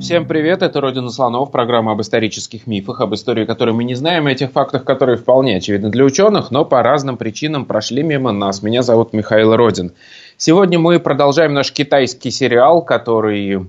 [0.00, 4.28] Всем привет, это «Родина слонов», программа об исторических мифах, об истории, которой мы не знаем,
[4.28, 8.62] и этих фактах, которые вполне очевидны для ученых, но по разным причинам прошли мимо нас.
[8.62, 9.92] Меня зовут Михаил Родин.
[10.42, 13.66] Сегодня мы продолжаем наш китайский сериал, который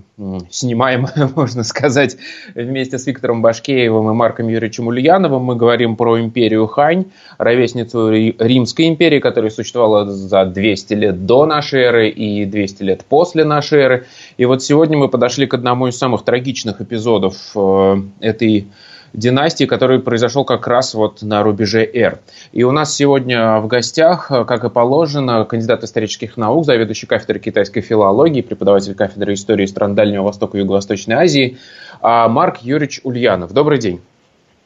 [0.48, 2.16] снимаем, можно сказать,
[2.54, 5.42] вместе с Виктором Башкеевым и Марком Юрьевичем Ульяновым.
[5.42, 7.04] Мы говорим про империю Хань,
[7.36, 13.44] ровесницу Римской империи, которая существовала за 200 лет до нашей эры и 200 лет после
[13.44, 14.06] нашей эры.
[14.38, 18.68] И вот сегодня мы подошли к одному из самых трагичных эпизодов э, этой
[19.12, 22.20] династии, который произошел как раз вот на рубеже Р.
[22.52, 27.80] И у нас сегодня в гостях, как и положено, кандидат исторических наук, заведующий кафедрой китайской
[27.80, 31.58] филологии, преподаватель кафедры истории стран Дальнего Востока и Юго-Восточной Азии
[32.02, 33.52] а Марк Юрьевич Ульянов.
[33.52, 34.00] Добрый день.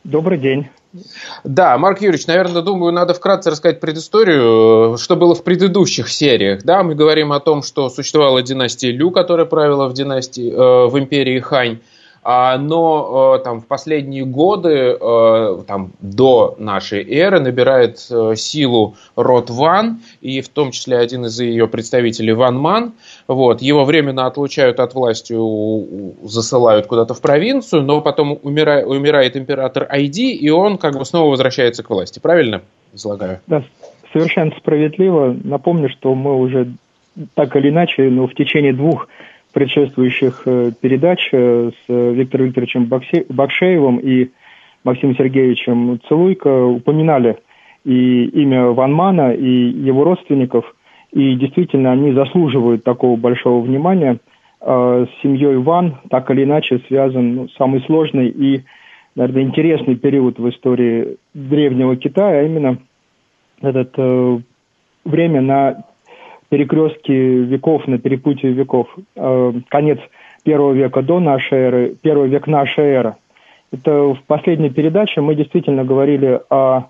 [0.03, 0.69] Добрый день.
[1.45, 6.63] Да, Марк Юрьевич, наверное, думаю, надо вкратце рассказать предысторию, что было в предыдущих сериях.
[6.63, 10.99] Да, мы говорим о том, что существовала династия Лю, которая правила в династии, э, в
[10.99, 11.81] империи Хань.
[12.29, 18.97] А, но э, там в последние годы, э, там, до нашей эры, набирает э, силу
[19.15, 22.95] род Ван, и в том числе один из ее представителей Ван Ман.
[23.29, 25.37] Вот, его временно отлучают от власти,
[26.27, 31.31] засылают куда-то в провинцию, но потом умирает, умирает император Айди, и он как бы снова
[31.31, 32.19] возвращается к власти.
[32.19, 33.39] Правильно излагаю?
[33.47, 33.63] Да,
[34.13, 35.33] совершенно справедливо.
[35.45, 36.73] Напомню, что мы уже
[37.35, 39.07] так или иначе, но в течение двух
[39.57, 42.93] предшествующих э, передач э, с Виктором Викторовичем
[43.31, 44.29] Бакшеевым и
[44.85, 47.39] Максимом Сергеевичем Целуйко упоминали
[47.83, 50.77] и имя Ванмана, и его родственников,
[51.11, 54.19] и действительно они заслуживают такого большого внимания.
[54.61, 58.63] Э, с семьей Ван так или иначе связан ну, самый сложный и,
[59.15, 62.77] наверное, интересный период в истории древнего Китая, а именно
[63.63, 64.39] этот э,
[65.07, 65.85] время на
[66.57, 68.89] перекрестке веков, на перепутье веков.
[69.15, 69.99] Э, конец
[70.43, 73.17] первого века до нашей эры, первый век нашей эры.
[73.73, 76.85] Это в последней передаче мы действительно говорили о,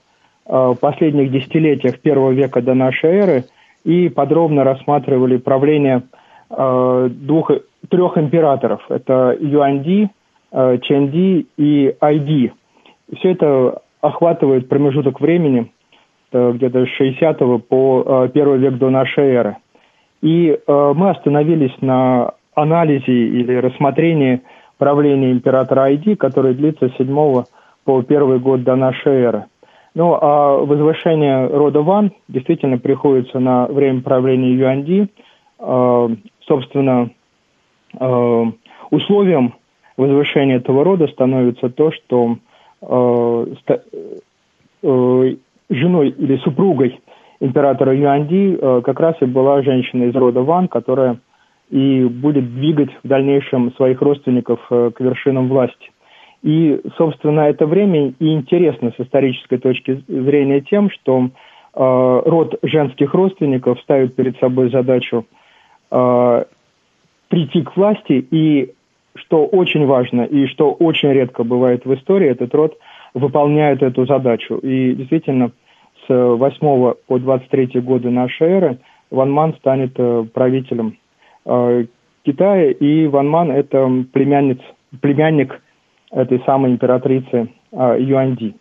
[0.80, 3.44] последних десятилетиях первого века до нашей эры
[3.82, 6.02] и подробно рассматривали правление
[6.50, 7.50] э, двух,
[7.88, 8.82] трех императоров.
[8.88, 10.10] Это Юанди,
[10.52, 12.52] э, Чэнди и Айди.
[13.18, 15.72] Все это охватывает промежуток времени
[16.32, 17.38] где-то с 60
[17.68, 19.56] по э, первый век до нашей эры.
[20.22, 24.42] И э, мы остановились на анализе или рассмотрении
[24.78, 27.44] правления императора Айди, который длится с 7
[27.84, 29.44] по первый год до нашей эры.
[29.94, 35.08] Ну, а возвышение рода Ван действительно приходится на время правления Юанди.
[35.58, 36.08] Э,
[36.46, 37.10] собственно,
[38.90, 39.54] условием
[39.96, 42.36] возвышения этого рода становится то, что
[45.68, 47.00] женой или супругой
[47.40, 51.18] императора Юанди э, как раз и была женщина из рода Ван, которая
[51.68, 55.90] и будет двигать в дальнейшем своих родственников э, к вершинам власти.
[56.42, 61.30] И, собственно, это время и интересно с исторической точки зрения тем, что
[61.74, 65.26] э, род женских родственников ставит перед собой задачу
[67.28, 68.74] прийти к власти, и
[69.14, 72.76] что очень важно, и что очень редко бывает в истории, этот род
[73.16, 74.56] выполняют эту задачу.
[74.58, 75.50] И действительно,
[76.06, 78.78] с 8 по 23 годы нашей эры
[79.10, 80.98] Ван Ман станет э, правителем
[81.46, 81.86] э,
[82.24, 84.58] Китая, и Ван Ман– это племянниц,
[85.00, 85.62] племянник
[86.10, 88.54] этой самой императрицы э, Юанди.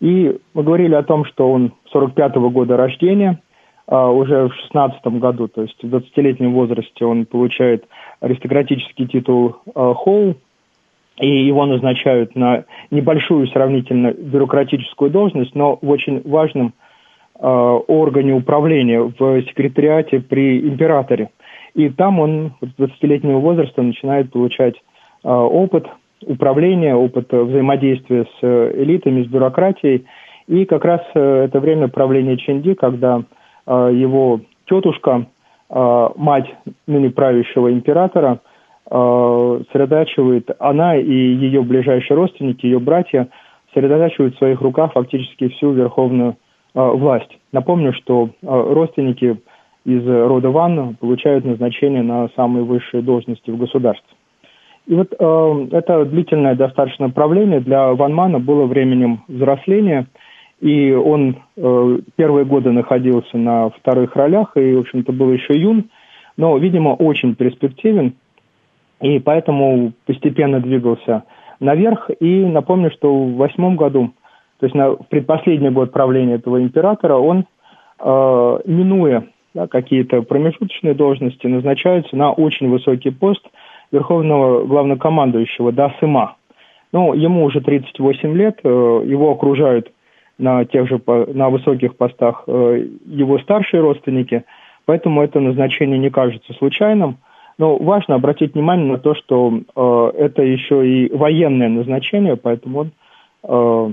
[0.00, 3.40] И мы говорили о том, что он 45 -го года рождения,
[3.88, 7.84] уже в 16 году, то есть в 20-летнем возрасте он получает
[8.18, 10.34] аристократический титул Хоу,
[11.18, 16.74] и его назначают на небольшую сравнительно бюрократическую должность, но в очень важном
[17.38, 21.30] э, органе управления в секретариате при императоре.
[21.74, 25.86] И там он с 20-летнего возраста начинает получать э, опыт
[26.26, 30.04] управления, опыт взаимодействия с э, элитами, с бюрократией.
[30.48, 33.22] И как раз э, это время правления Ченди, когда
[33.66, 35.26] э, его тетушка,
[35.70, 36.54] э, мать
[36.86, 38.40] ныне правящего императора–
[38.88, 43.28] сосредотачивает, она и ее ближайшие родственники, ее братья,
[43.72, 46.36] сосредотачивают в своих руках фактически всю верховную
[46.74, 47.30] э, власть.
[47.52, 49.40] Напомню, что э, родственники
[49.84, 54.16] из рода Ван получают назначение на самые высшие должности в государстве.
[54.86, 60.06] И вот э, это длительное достаточно правление для Ван Мана было временем взросления,
[60.60, 65.90] и он э, первые годы находился на вторых ролях, и, в общем-то, был еще юн,
[66.36, 68.14] но, видимо, очень перспективен,
[69.00, 71.24] и поэтому постепенно двигался
[71.60, 72.10] наверх.
[72.20, 74.12] И напомню, что в восьмом году,
[74.58, 77.46] то есть на предпоследний год правления этого императора, он,
[78.00, 83.42] э, минуя да, какие-то промежуточные должности, назначается на очень высокий пост
[83.92, 86.36] верховного главнокомандующего Дасыма.
[86.92, 89.92] Ну, ему уже 38 лет, э, его окружают
[90.38, 94.44] на тех же на высоких постах э, его старшие родственники,
[94.84, 97.18] поэтому это назначение не кажется случайным.
[97.58, 102.90] Но важно обратить внимание на то, что э, это еще и военное назначение, поэтому он
[103.42, 103.92] э,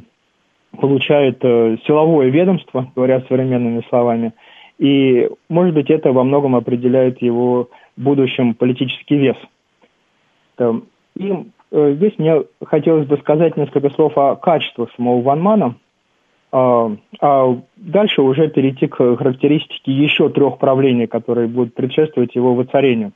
[0.80, 4.34] получает э, силовое ведомство, говоря современными словами,
[4.80, 9.38] и, может быть, это во многом определяет его будущем политический вес.
[11.16, 11.34] И
[11.72, 15.76] э, здесь мне хотелось бы сказать несколько слов о качествах самого Ванмана,
[16.52, 23.12] а, а дальше уже перейти к характеристике еще трех правлений, которые будут предшествовать его воцарению.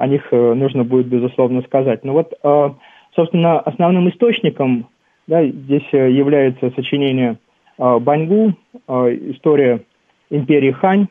[0.00, 2.04] О них э, нужно будет, безусловно, сказать.
[2.04, 2.70] Но вот, э,
[3.14, 4.86] собственно, основным источником
[5.26, 7.36] да, здесь э, является сочинение
[7.76, 8.52] Баньгу,
[8.88, 9.80] история
[10.28, 11.06] империи Хань.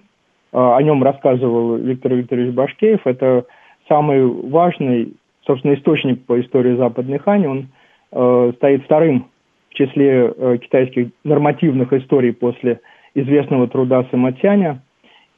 [0.51, 3.01] О нем рассказывал Виктор Викторович Башкеев.
[3.05, 3.45] Это
[3.87, 5.13] самый важный,
[5.47, 7.47] собственно, источник по истории Западной Хани.
[7.47, 9.29] Он стоит вторым
[9.71, 12.81] в числе китайских нормативных историй после
[13.15, 14.83] известного труда Самотяня,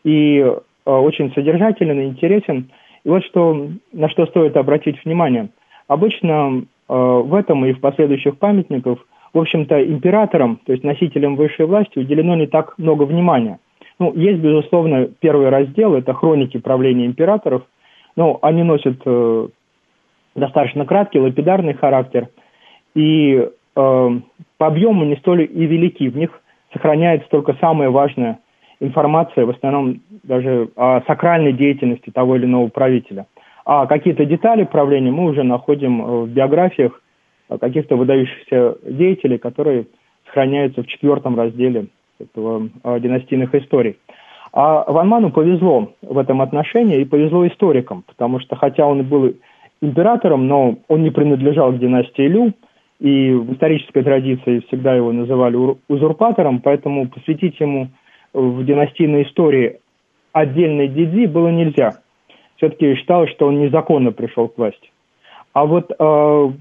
[0.03, 0.45] и
[0.83, 2.69] очень содержателен и интересен.
[3.03, 5.49] И вот что, на что стоит обратить внимание.
[5.87, 8.99] Обычно э, в этом и в последующих памятниках,
[9.33, 13.59] в общем-то, императорам, то есть носителям высшей власти, уделено не так много внимания.
[13.99, 17.63] Ну, есть, безусловно, первый раздел, это хроники правления императоров,
[18.15, 19.47] но они носят э,
[20.35, 22.29] достаточно краткий, лапидарный характер,
[22.93, 26.09] и э, по объему не столь и велики.
[26.09, 26.41] В них
[26.73, 28.39] сохраняется только самая важная
[28.81, 33.27] информация, в основном даже о сакральной деятельности того или иного правителя.
[33.65, 37.01] А какие-то детали правления мы уже находим э, в биографиях
[37.59, 39.85] каких-то выдающихся деятелей, которые
[40.25, 41.87] сохраняются в четвертом разделе
[42.19, 43.97] этого э, династийных историй.
[44.53, 49.33] А Ванману повезло в этом отношении и повезло историкам, потому что хотя он и был
[49.81, 52.53] императором, но он не принадлежал к династии Лю,
[52.99, 55.57] и в исторической традиции всегда его называли
[55.87, 57.87] узурпатором, поэтому посвятить ему
[58.33, 59.79] в династийной истории
[60.31, 61.99] отдельной Дидзи было нельзя.
[62.57, 64.91] Все-таки считалось, что он незаконно пришел к власти.
[65.53, 66.51] А вот э,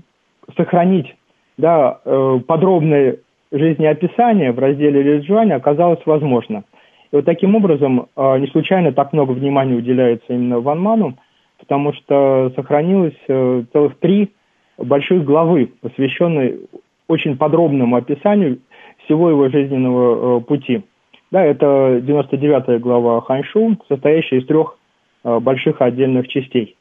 [0.56, 1.14] сохранить
[1.58, 3.18] да, э, подробное
[3.52, 6.64] жизнеописание в разделе Лиджуань оказалось возможно.
[7.12, 11.16] И вот таким образом э, не случайно так много внимания уделяется именно Ван Ману,
[11.58, 14.32] потому что сохранилось э, целых три
[14.78, 16.60] большой главы, посвященной
[17.08, 18.60] очень подробному описанию
[19.04, 20.82] всего его жизненного э, пути.
[21.30, 24.76] Да, это 99-я глава Ханьшу, состоящая из трех
[25.22, 26.76] э, больших отдельных частей.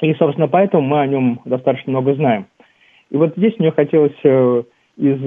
[0.00, 2.46] И, собственно, поэтому мы о нем достаточно много знаем.
[3.10, 4.62] И вот здесь мне хотелось э,
[4.96, 5.18] из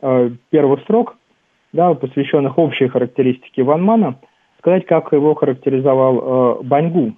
[0.00, 1.16] э, первых строк,
[1.72, 4.20] да, посвященных общей характеристике Ван Мана,
[4.60, 7.14] сказать, как его характеризовал Баньгу,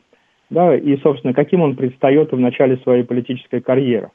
[0.49, 4.11] да, и, собственно, каким он предстает в начале своей политической карьеры.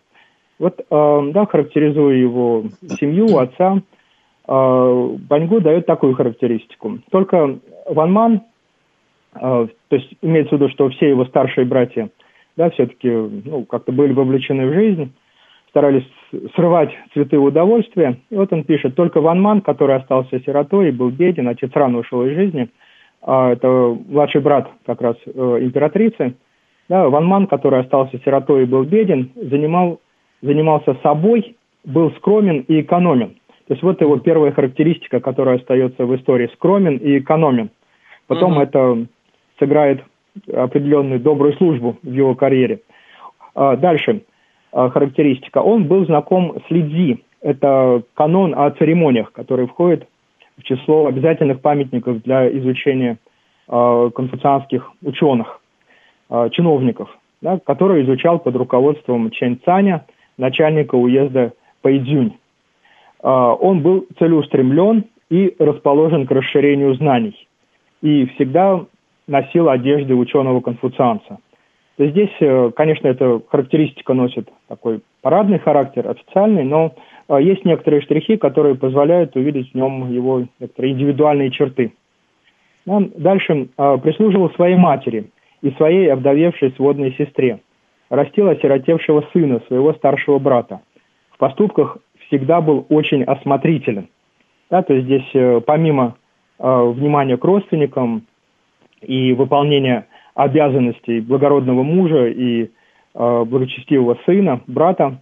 [0.59, 2.65] Вот, да, характеризуя его
[2.99, 3.81] семью, отца,
[4.45, 6.99] Баньгу дает такую характеристику.
[7.11, 8.41] Только Ван Ман,
[9.35, 12.09] э, то есть имеется в виду, что все его старшие братья,
[12.57, 15.13] да, все-таки, ну, как-то были вовлечены в жизнь,
[15.69, 16.05] старались
[16.55, 18.19] срывать цветы удовольствия.
[18.29, 21.99] И вот он пишет, только Ван Ман, который остался сиротой и был беден, отец рано
[21.99, 22.69] ушел из жизни–
[23.25, 25.31] а, это младший брат как раз э,
[25.61, 26.35] императрицы,
[26.89, 30.01] да, Ван Ман, который остался сиротой и был беден, занимал,
[30.41, 33.37] занимался собой, был скромен и экономен.
[33.67, 37.69] То есть вот его первая характеристика, которая остается в истории, скромен и экономен.
[38.27, 38.63] Потом mm-hmm.
[38.63, 39.05] это
[39.59, 40.03] сыграет
[40.51, 42.81] определенную добрую службу в его карьере.
[43.55, 44.23] А, дальше
[44.71, 45.59] а, характеристика.
[45.59, 47.23] Он был знаком с Лидзи.
[47.41, 50.07] Это канон о церемониях, который входит
[50.57, 53.17] в число обязательных памятников для изучения
[53.67, 55.59] э, конфуцианских ученых,
[56.51, 57.09] чиновников,
[57.41, 60.05] да, который изучал под руководством Чэнь Цаня,
[60.37, 62.37] начальника уезда Пэйдзюнь.
[63.23, 67.47] Э, он был целеустремлен и расположен к расширению знаний.
[68.01, 68.85] И всегда
[69.27, 71.39] носил одежды ученого-конфуцианца.
[71.97, 76.93] Здесь, э, конечно, эта характеристика носит такой парадный характер, официальный, но
[77.27, 81.93] а, есть некоторые штрихи, которые позволяют увидеть в нем его некоторые индивидуальные черты.
[82.85, 85.29] Он дальше а, прислуживал своей матери
[85.61, 87.59] и своей овдовевшей сводной сестре.
[88.09, 90.81] Растил осиротевшего сына, своего старшего брата.
[91.31, 94.09] В поступках всегда был очень осмотрителен.
[94.69, 96.15] Да, то есть здесь э, помимо
[96.59, 98.23] э, внимания к родственникам
[99.01, 105.21] и выполнения обязанностей благородного мужа и э, благочестивого сына, брата,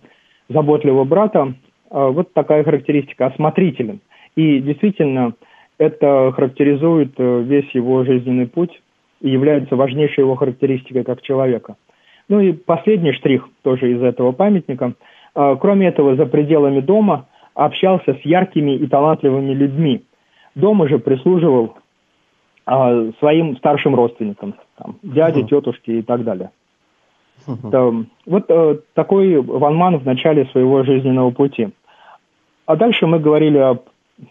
[0.49, 1.53] заботливого брата,
[1.89, 3.99] э, вот такая характеристика, осмотрителен.
[4.35, 5.33] И действительно,
[5.77, 8.81] это характеризует э, весь его жизненный путь
[9.19, 11.75] и является важнейшей его характеристикой как человека.
[12.29, 14.93] Ну и последний штрих тоже из этого памятника.
[15.35, 20.03] Э, кроме этого, за пределами дома общался с яркими и талантливыми людьми.
[20.55, 21.75] Дома же прислуживал
[22.67, 26.51] э, своим старшим родственникам, там, дяде, тетушке и так далее.
[27.47, 27.91] Да,
[28.27, 31.69] вот э, такой Ван Ман в начале своего жизненного пути.
[32.67, 33.81] А дальше мы говорили об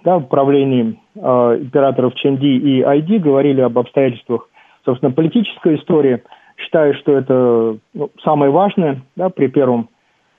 [0.04, 1.20] да, правлении э,
[1.60, 4.48] императоров Ченди и Айди, говорили об обстоятельствах,
[4.84, 6.22] собственно, политической истории.
[6.56, 9.88] Считаю, что это ну, самое важное да, при первом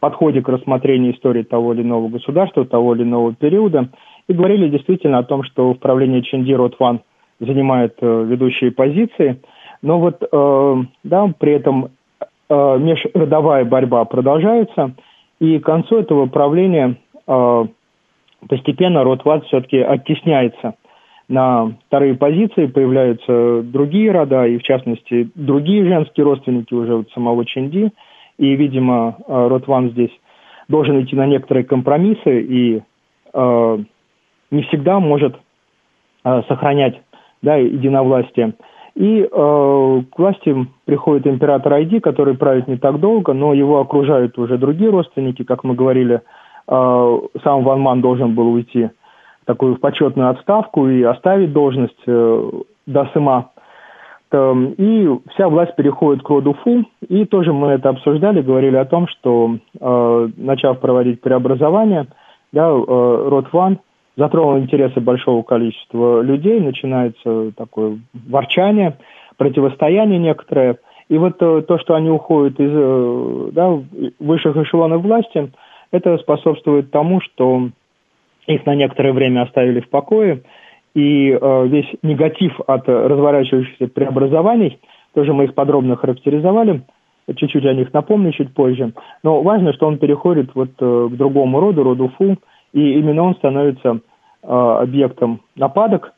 [0.02, 3.90] подходе к рассмотрению истории того или иного государства, того или иного периода.
[4.28, 7.02] И говорили действительно о том, что в правлении Ченди Ротван
[7.40, 9.40] занимает э, ведущие позиции.
[9.82, 11.90] Но вот э, да, при этом
[12.50, 14.96] э, межродовая борьба продолжается,
[15.40, 17.66] и к концу этого правления э,
[18.50, 20.76] постепенно Ротват все-таки оттесняется
[21.28, 27.46] на вторые позиции, появляются другие рода, и в частности другие женские родственники уже вот самого
[27.46, 27.92] Ченди,
[28.42, 30.10] и, видимо, э, Ротван здесь
[30.68, 32.82] должен идти на некоторые компромиссы и
[33.34, 33.78] э,
[34.50, 35.36] не всегда может
[36.24, 37.00] э, сохранять
[37.44, 38.56] да, единовластие.
[38.96, 44.40] И э, к власти приходит император Айди, который правит не так долго, но его окружают
[44.40, 46.22] уже другие родственники, как мы говорили,
[46.68, 48.90] э, сам Ван Ман должен был уйти
[49.44, 52.52] в такую почетную отставку и оставить должность э,
[52.88, 53.36] до Сыма.
[53.36, 53.51] Эм,
[54.34, 56.86] и вся власть переходит к роду Фу.
[57.08, 62.08] И тоже мы это обсуждали, говорили о том, что э, начав проводить преобразование,
[62.52, 63.80] да, э, род Ван–
[64.18, 68.98] затронул интересы большого количества людей, начинается такое ворчание,
[69.38, 70.78] противостояние некоторое.
[71.10, 73.80] И вот э, то, что они уходят из да,
[74.20, 75.52] высших эшелонов власти,
[75.92, 77.70] это способствует тому, что
[78.48, 80.44] их на некоторое время оставили в покое,
[80.94, 84.80] и э, весь негатив от разворачивающихся преобразований,
[85.14, 86.84] тоже мы их подробно характеризовали,
[87.36, 88.94] чуть-чуть о них напомню чуть позже,
[89.24, 92.38] но важно, что он переходит вот к другому роду, роду Фу,
[92.74, 94.00] и именно он становится
[94.44, 96.14] э, объектом нападок,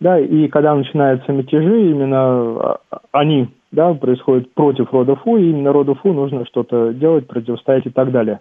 [0.00, 2.78] да, и когда начинаются мятежи, именно а,
[3.12, 7.90] они, да, происходят против рода Фу, и именно роду Фу нужно что-то делать, противостоять и
[7.90, 8.40] так далее.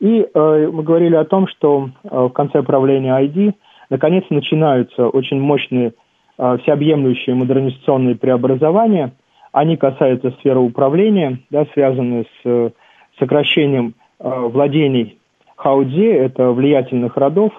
[0.00, 3.54] И э, мы говорили о том, что э, в конце правления ID
[3.90, 5.92] наконец начинаются очень мощные
[6.38, 9.12] э, всеобъемлющие модернизационные преобразования.
[9.52, 12.70] Они касаются сферы управления, да, связанные с э,
[13.18, 15.18] сокращением э, владений
[15.56, 17.52] Хауди, это влиятельных родов,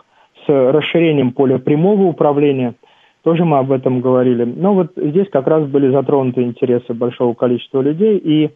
[0.46, 2.76] с расширением поля прямого управления.
[3.24, 4.46] Тоже мы об этом говорили.
[4.46, 8.50] Но вот здесь как раз были затронуты интересы большого количества людей, и, э,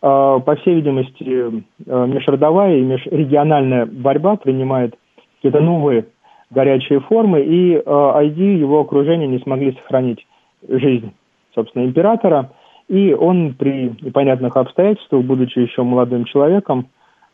[0.00, 4.96] по всей видимости, э, межродовая и межрегиональная борьба принимает
[5.36, 6.06] какие-то новые
[6.50, 10.26] горячие формы, и э, ID и его окружение не смогли сохранить
[10.68, 11.12] жизнь,
[11.54, 12.50] собственно, императора,
[12.88, 16.88] и он при непонятных обстоятельствах, будучи еще молодым человеком,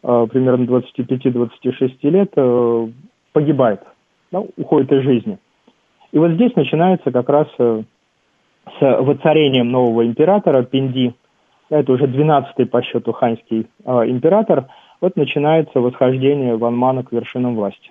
[0.09, 2.89] Э, примерно 25-26 лет э,
[3.33, 3.81] погибает,
[4.31, 5.39] да, уходит из жизни.
[6.13, 7.83] И вот здесь начинается как раз э,
[8.79, 11.13] с воцарением нового императора Пинди,
[11.71, 14.67] это уже 12-й по счету ханьский император,
[15.01, 17.91] вот начинается восхождение Ван Мана к вершинам власти.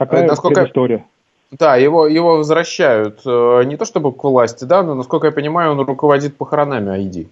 [0.00, 0.64] Такая насколько...
[0.64, 1.04] история.
[1.50, 5.80] Да, его, его возвращают не то чтобы к власти, да, но, насколько я понимаю, он
[5.80, 7.28] руководит похоронами Айди.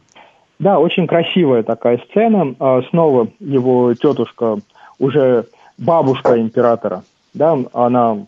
[0.58, 2.54] Да, очень красивая такая сцена.
[2.60, 4.58] А, снова его тетушка,
[4.98, 5.46] уже
[5.78, 8.26] бабушка императора, да, она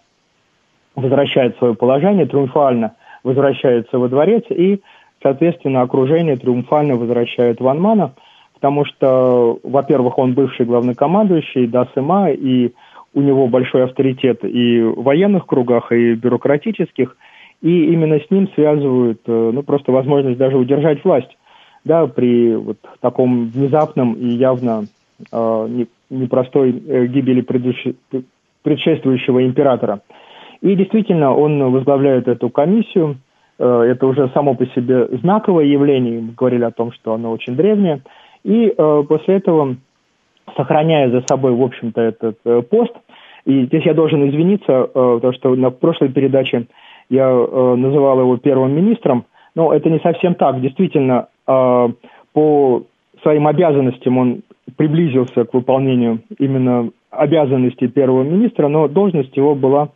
[0.94, 4.80] возвращает свое положение, триумфально возвращается во дворец и,
[5.22, 8.12] соответственно, окружение триумфально возвращает Ван Мана,
[8.54, 12.72] потому что, во-первых, он бывший главнокомандующий Дасыма, и
[13.14, 17.16] у него большой авторитет и в военных кругах, и бюрократических,
[17.62, 21.36] и именно с ним связывают э, ну, просто возможность даже удержать власть
[21.84, 24.84] да, при вот таком внезапном и явно
[25.32, 27.44] э, непростой э, гибели
[28.62, 30.00] предшествующего императора.
[30.60, 33.16] И действительно, он возглавляет эту комиссию.
[33.58, 36.20] Э, это уже само по себе знаковое явление.
[36.20, 38.02] Мы говорили о том, что оно очень древнее.
[38.44, 39.76] И э, после этого,
[40.56, 42.92] сохраняя за собой, в общем-то, этот э, пост,
[43.44, 46.66] и здесь я должен извиниться, э, потому что на прошлой передаче
[47.08, 50.60] я э, называл его первым министром, но это не совсем так.
[50.60, 51.90] Действительно, а,
[52.32, 52.84] по
[53.22, 54.42] своим обязанностям он
[54.76, 59.88] приблизился к выполнению именно обязанностей первого министра, но должность его была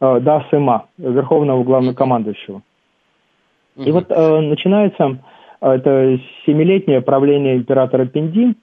[0.00, 2.62] э, Дасыма, верховного главнокомандующего.
[3.76, 5.18] И вот э, начинается
[5.60, 8.54] э, это семилетнее правление императора Пинди, э,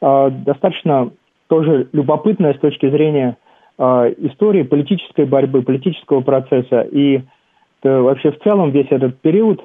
[0.00, 1.10] достаточно
[1.48, 3.36] тоже любопытное с точки зрения
[3.78, 6.82] э, истории политической борьбы, политического процесса.
[6.82, 9.60] И э, вообще в целом весь этот период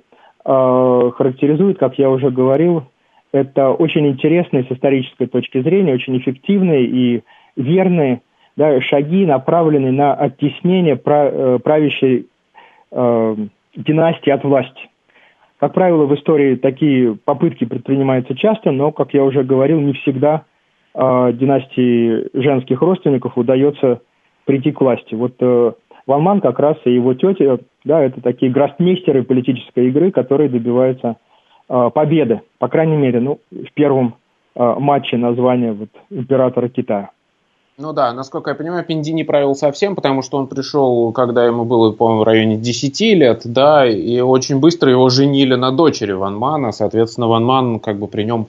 [0.46, 2.84] э, характеризует, как я уже говорил,
[3.32, 7.24] это очень интересные с исторической точки зрения, очень эффективные и
[7.56, 8.22] верные
[8.56, 12.28] да, шаги, направленные на оттеснение э, правящей
[12.92, 13.36] э,
[13.76, 14.89] династии от власти.
[15.60, 20.46] Как правило, в истории такие попытки предпринимаются часто, но, как я уже говорил, не всегда
[20.96, 24.02] э, династии женских родственников удается
[24.46, 25.16] прийти к власти.
[25.16, 25.74] Вот э,
[26.08, 31.18] Ван Ман как раз и его тетя, да, это такие гроссмейстеры политической игры, которые добиваются
[31.68, 34.16] э, победы, по крайней мере, ну, в первом
[34.56, 37.10] э, матче названия вот, императора Китая.
[37.82, 41.64] Ну да, насколько я понимаю, Пинди не правил совсем, потому что он пришел, когда ему
[41.64, 46.36] было, по-моему, в районе 10 лет, да, и очень быстро его женили на дочери Ван
[46.36, 48.48] Мана, соответственно, Ван Ман как бы при нем,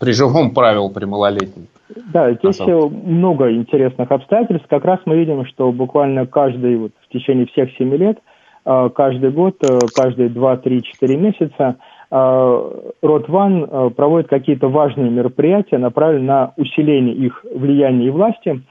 [0.00, 1.68] при живом правил при малолетнем.
[2.12, 4.66] Да, здесь а много интересных обстоятельств.
[4.68, 8.18] Как раз мы видим, что буквально каждый, вот, в течение всех 7 лет,
[8.64, 11.76] а, каждый год, э, каждые 2, 3, 4 месяца
[12.16, 12.70] а,
[13.02, 18.62] Рот Ван э, проводит какие-то важные мероприятия, направленные на усиление их влияния и власти.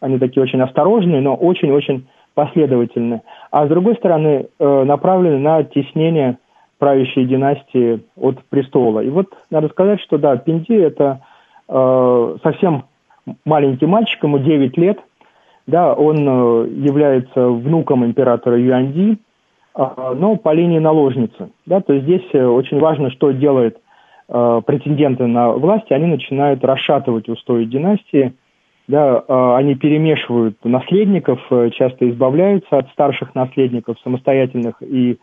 [0.00, 3.22] Они такие очень осторожные, но очень-очень последовательные.
[3.52, 6.38] А с другой стороны, э, направлены на оттеснение
[6.80, 8.98] правящей династии от престола.
[8.98, 11.20] И вот надо сказать, что да, Пинди это
[11.68, 12.86] э, совсем
[13.44, 14.98] маленький мальчик, ему 9 лет,
[15.68, 19.18] да, он э, является внуком императора Юанди, а,
[19.78, 21.50] но по линии наложницы.
[21.64, 23.78] Да, то есть здесь э, очень важно, что делает
[24.28, 28.34] э, претенденты на власть, они начинают расшатывать устои династии,
[28.88, 35.16] да, э, они перемешивают наследников, э, часто избавляются от старших наследников, самостоятельных и э,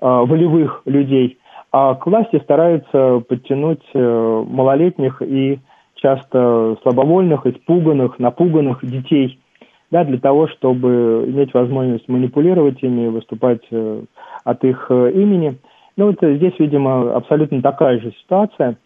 [0.00, 1.38] волевых людей,
[1.70, 5.60] а к власти стараются подтянуть малолетних и
[5.94, 9.38] часто слабовольных, испуганных, напуганных детей–
[9.90, 14.02] да, для того, чтобы иметь возможность манипулировать ими, выступать э,
[14.44, 15.56] от их э, имени.
[15.96, 18.76] Ну вот э, здесь, видимо, абсолютно такая же ситуация.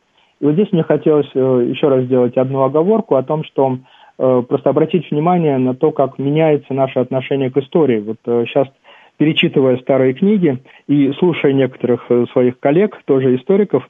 [0.41, 3.79] И вот здесь мне хотелось еще раз сделать одну оговорку о том, что
[4.17, 8.01] просто обратить внимание на то, как меняется наше отношение к истории.
[8.01, 8.69] Вот сейчас,
[9.17, 13.89] перечитывая старые книги и слушая некоторых своих коллег, тоже историков,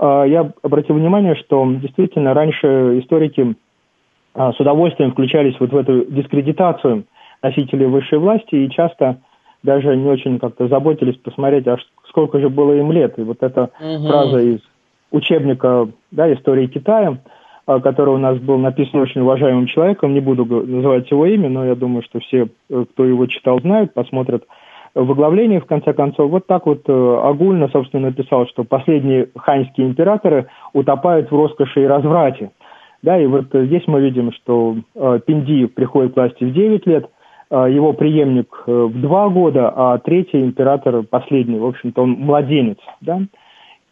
[0.00, 3.54] я обратил внимание, что действительно раньше историки
[4.36, 7.04] с удовольствием включались вот в эту дискредитацию
[7.42, 9.18] носителей высшей власти и часто
[9.62, 11.76] даже не очень как-то заботились посмотреть, а
[12.08, 13.18] сколько же было им лет.
[13.18, 14.06] И вот эта угу.
[14.06, 14.60] фраза из
[15.10, 17.18] учебника да, истории Китая,
[17.66, 21.64] а, который у нас был написан очень уважаемым человеком, не буду называть его имя, но
[21.64, 24.44] я думаю, что все, э, кто его читал, знают, посмотрят
[24.94, 29.88] в оглавлении, в конце концов, вот так вот э, огульно, собственно, написал, что последние ханьские
[29.88, 32.50] императоры утопают в роскоши и разврате.
[33.02, 37.10] Да, и вот здесь мы видим, что э, Пинди приходит к власти в 9 лет,
[37.50, 42.78] э, его преемник э, в 2 года, а третий император последний, в общем-то, он младенец.
[43.00, 43.20] Да?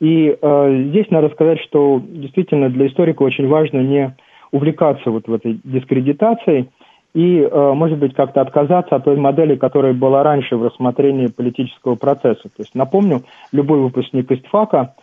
[0.00, 4.14] И э, здесь надо сказать, что действительно для историка очень важно не
[4.50, 6.70] увлекаться вот в этой дискредитацией
[7.14, 11.94] и, э, может быть, как-то отказаться от той модели, которая была раньше в рассмотрении политического
[11.94, 12.42] процесса.
[12.44, 14.94] То есть, напомню, любой выпускник ИСТФАКа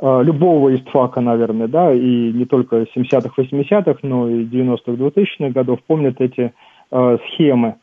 [0.00, 5.78] Э, любого истфака, наверное, да, и не только 70-х, 80-х, но и 90-х, 2000-х годов
[5.86, 6.52] помнят эти
[6.90, 7.76] э, схемы.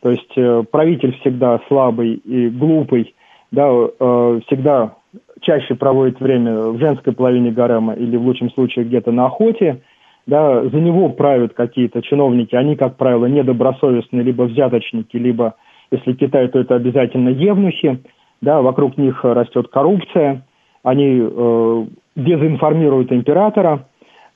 [0.00, 3.14] То есть э, правитель всегда слабый и глупый,
[3.50, 4.94] да, э, всегда
[5.42, 9.82] чаще проводит время в женской половине гарема или в лучшем случае где-то на охоте,
[10.26, 15.54] да, за него правят какие-то чиновники, они, как правило, недобросовестные, либо взяточники, либо,
[15.90, 18.02] если Китай, то это обязательно евнухи,
[18.40, 20.46] да, вокруг них растет коррупция–
[20.88, 21.84] они э,
[22.16, 23.86] дезинформируют императора,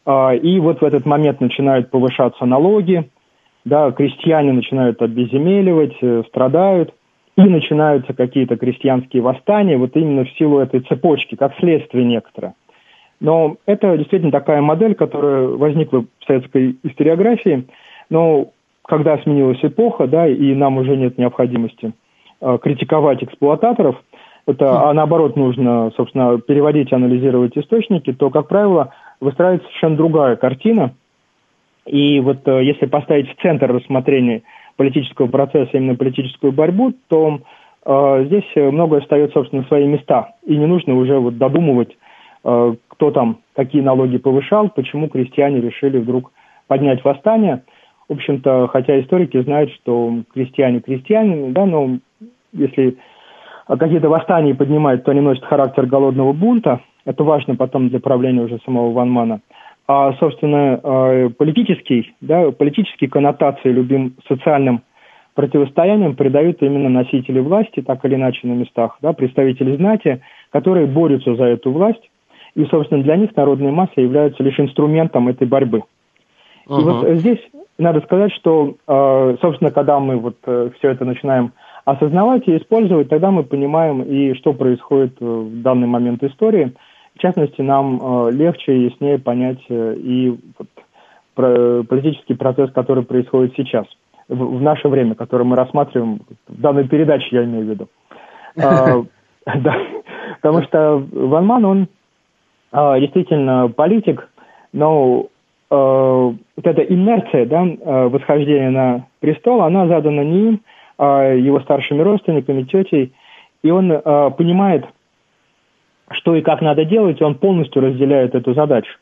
[0.04, 3.08] э, и вот в этот момент начинают повышаться налоги,
[3.64, 6.94] да, крестьяне начинают обезземеливать, э, страдают,
[7.36, 12.52] и начинаются какие-то крестьянские восстания, вот именно в силу этой цепочки, как следствие некоторое.
[13.20, 17.66] Но это действительно такая модель, которая возникла в советской историографии,
[18.10, 18.48] но
[18.84, 21.92] когда сменилась эпоха, да, и нам уже нет необходимости
[22.42, 23.96] э, критиковать эксплуататоров–
[24.46, 30.94] это, а наоборот нужно, собственно, переводить, анализировать источники, то, как правило, выстраивается совершенно другая картина.
[31.86, 34.42] И вот э, если поставить в центр рассмотрения
[34.76, 37.40] политического процесса именно политическую борьбу, то
[37.84, 40.32] э, здесь многое встает, собственно, на свои места.
[40.44, 41.96] И не нужно уже вот додумывать,
[42.44, 46.32] э, кто там какие налоги повышал, почему крестьяне решили вдруг
[46.66, 47.62] поднять восстание.
[48.08, 51.98] В общем-то, хотя историки знают, что крестьяне крестьянами, да, но
[52.52, 52.96] если
[53.66, 56.80] какие-то восстания поднимают, то они носят характер голодного бунта.
[57.04, 59.40] Это важно потом для правления уже самого Ванмана.
[59.88, 64.82] А, собственно, э, политический, да, политические коннотации любым социальным
[65.34, 70.20] противостоянием придают именно носители власти, так или иначе на местах, да, представители знати,
[70.50, 72.10] которые борются за эту власть,
[72.54, 75.82] и, собственно, для них народная масса является лишь инструментом этой борьбы.
[76.68, 76.80] Uh-huh.
[76.80, 77.40] И вот здесь
[77.78, 81.52] надо сказать, что, э, собственно, когда мы вот э, все это начинаем
[81.84, 86.72] осознавать и использовать, тогда мы понимаем и что происходит э, в данный момент истории.
[87.14, 90.68] В частности, нам легче и яснее понять и вот
[91.34, 93.84] политический процесс, который происходит сейчас,
[94.28, 97.88] в наше время, который мы рассматриваем в данной передаче, я имею в виду.
[99.44, 99.76] Да,
[100.40, 101.88] потому что Ван Ман, он
[102.72, 104.28] действительно политик,
[104.72, 105.26] но
[105.72, 110.60] Э, вот эта инерция да, э, восхождения на престол, она задана не им, а
[111.04, 113.12] его старшими родственниками, тетей,
[113.62, 114.84] и он э, понимает,
[116.10, 118.92] что и как надо делать, и он полностью разделяет эту задачу.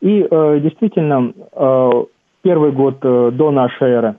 [0.00, 0.20] И
[0.62, 1.32] действительно,
[2.42, 4.14] первый год до нашей эры,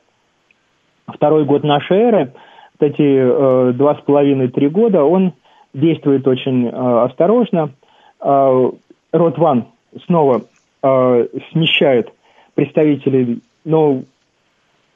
[1.08, 2.34] второй год нашей эры,
[2.77, 5.32] вот эти два с половиной-три года, он
[5.73, 7.71] действует очень осторожно.
[8.19, 9.65] Род Ван
[10.05, 10.41] снова
[10.84, 12.12] э, смещают
[12.55, 14.01] представителей, но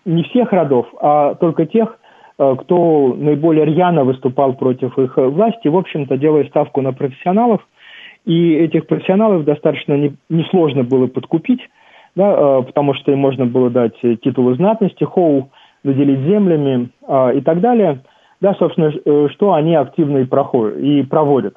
[0.05, 2.02] не всех родов, а только тех, э,
[2.37, 7.61] кто наиболее рьяно выступал против их власти, в общем-то, делая ставку на профессионалов.
[8.25, 11.59] И этих профессионалов достаточно не, несложно было подкупить,
[12.15, 15.49] да, э, потому что им можно было дать титулы знатности, хоу,
[15.83, 17.99] наделить землями э, и так далее.
[18.39, 21.55] Да, собственно, э, что они активно и, проходят, и проводят.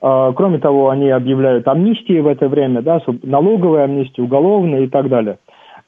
[0.00, 5.08] А, кроме того, они объявляют амнистии в это время, да, налоговые амнистии, уголовные и так
[5.08, 5.38] далее.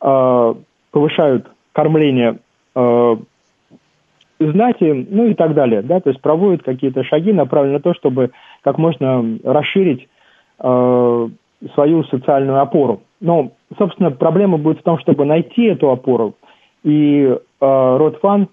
[0.00, 0.56] А,
[0.90, 2.38] повышают кормление
[2.74, 3.18] а,
[4.38, 8.30] знати, ну и так далее, да, то есть проводят какие-то шаги, направленные на то, чтобы
[8.62, 10.08] как можно расширить
[10.60, 13.02] свою социальную опору.
[13.20, 16.34] Но, собственно, проблема будет в том, чтобы найти эту опору,
[16.84, 18.48] и род фан,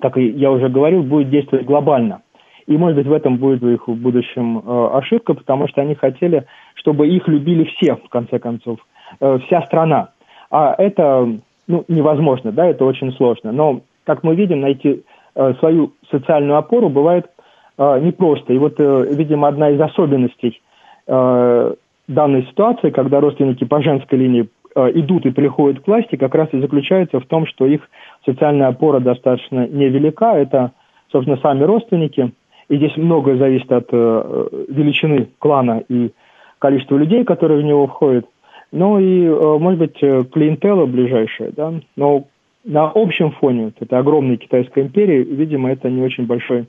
[0.00, 2.22] как я уже говорил, будет действовать глобально.
[2.66, 6.46] И, может быть, в этом будет их в будущем э, ошибка, потому что они хотели,
[6.76, 8.78] чтобы их любили все, в конце концов,
[9.20, 10.10] э, вся страна.
[10.50, 11.28] А это
[11.66, 13.52] ну, невозможно, да, это очень сложно.
[13.52, 15.02] Но, как мы видим, найти
[15.34, 17.30] э, свою социальную опору бывает
[17.76, 18.52] непросто.
[18.52, 20.62] И вот, видимо, одна из особенностей
[21.08, 26.60] данной ситуации, когда родственники по женской линии идут и приходят к власти, как раз и
[26.60, 27.80] заключается в том, что их
[28.24, 30.36] социальная опора достаточно невелика.
[30.36, 30.70] Это,
[31.10, 32.32] собственно, сами родственники–
[32.68, 36.12] и здесь многое зависит от э, величины клана и
[36.58, 38.26] количества людей, которые в него входят.
[38.72, 41.74] Ну и, э, может быть, э, клиентела ближайшая, да.
[41.96, 42.24] Но
[42.64, 46.66] на общем фоне вот этой огромной Китайской империи, видимо, это не очень большой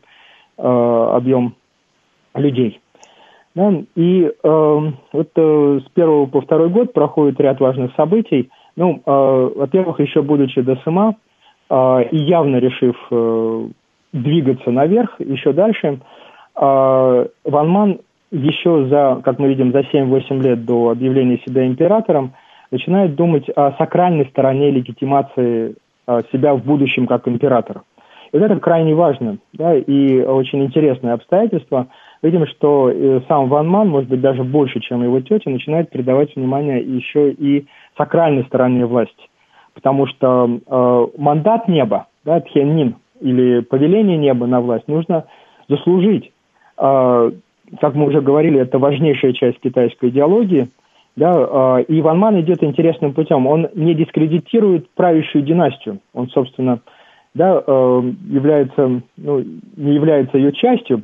[0.57, 1.55] э, объем
[2.33, 2.79] людей.
[3.55, 3.73] Да?
[3.95, 4.31] И э,
[5.13, 8.49] вот э, с первого по второй год проходит ряд важных событий.
[8.75, 11.15] Ну, э, во-первых, еще будучи до СМА
[11.69, 13.67] э, и явно решив э,
[14.11, 15.99] двигаться наверх, еще дальше.
[16.55, 17.99] А, Ван Ман
[18.31, 22.33] еще за, как мы видим, за 7-8 лет до объявления себя императором
[22.71, 25.75] начинает думать о сакральной стороне легитимации
[26.31, 27.83] себя в будущем как императора.
[28.31, 31.87] И это крайне важно, да, и очень интересное обстоятельство.
[32.21, 36.35] Видим, что э, сам Ван Ман, может быть, даже больше, чем его тетя, начинает придавать
[36.35, 39.29] внимание еще и сакральной стороне власти.
[39.73, 45.25] Потому что э, мандат неба, да, Тхен или повеление неба на власть нужно
[45.69, 46.31] заслужить.
[46.77, 47.31] А,
[47.79, 50.67] как мы уже говорили, это важнейшая часть китайской идеологии.
[51.15, 53.47] Да, а, и Ван Ман идет интересным путем.
[53.47, 55.99] Он не дискредитирует правящую династию.
[56.13, 56.79] Он, собственно,
[57.33, 59.43] да, а, является, ну,
[59.77, 61.03] не является ее частью,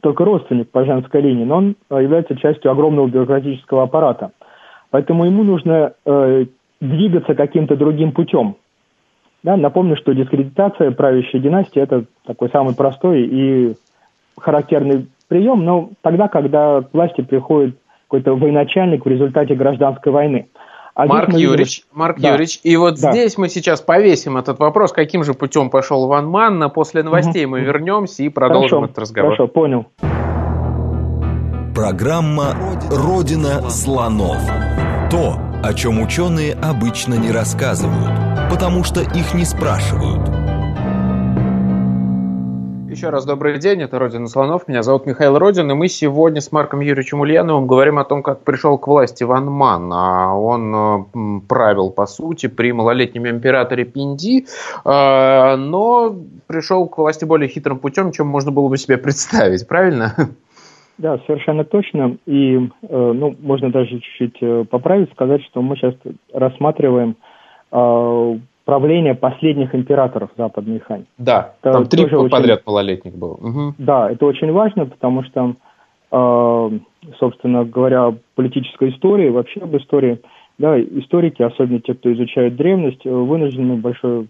[0.00, 4.32] только родственник по женской линии, но он является частью огромного бюрократического аппарата.
[4.90, 5.92] Поэтому ему нужно
[6.80, 8.56] двигаться каким-то другим путем.
[9.44, 13.74] Да, напомню, что дискредитация правящей династии– это такой самый простой и
[14.36, 17.76] характерный прием, но тогда, когда к власти приходит
[18.12, 20.48] какой-то военачальник в результате гражданской войны.
[20.94, 21.98] А Марк Юрьевич, видим...
[21.98, 22.32] Марк да.
[22.32, 23.10] Юрьевич, и вот да.
[23.12, 26.68] здесь мы сейчас повесим этот вопрос, каким же путем пошел Ван Манна.
[26.68, 27.52] После новостей угу.
[27.52, 29.30] мы вернемся и продолжим хорошо, этот разговор.
[29.30, 29.86] Хорошо, понял.
[31.74, 32.54] Программа
[32.90, 34.36] «Родина слонов».
[35.10, 40.41] То, о чем ученые обычно не рассказывают, потому что их не спрашивают.
[43.02, 46.52] Еще раз добрый день, это Родина Слонов, меня зовут Михаил Родин, и мы сегодня с
[46.52, 49.92] Марком Юрьевичем Ульяновым говорим о том, как пришел к власти Ван Ман.
[49.92, 54.46] А он э, правил, по сути, при малолетнем императоре Пинди,
[54.84, 56.14] э, но
[56.46, 60.14] пришел к власти более хитрым путем, чем можно было бы себе представить, правильно?
[60.98, 62.18] Да, совершенно точно.
[62.26, 65.94] И, э, ну, можно даже чуть-чуть поправить, сказать, что мы сейчас
[66.32, 67.16] рассматриваем
[68.64, 71.04] правления последних императоров Западной Хань.
[71.18, 72.62] Да, это там три подряд очень...
[72.66, 73.34] малолетних было.
[73.34, 73.74] Угу.
[73.78, 75.54] Да, это очень важно, потому что,
[76.12, 76.70] э,
[77.18, 80.20] собственно говоря, политической истории, вообще об истории,
[80.58, 84.26] да, историки, особенно те, кто изучают древность, вынуждены большое,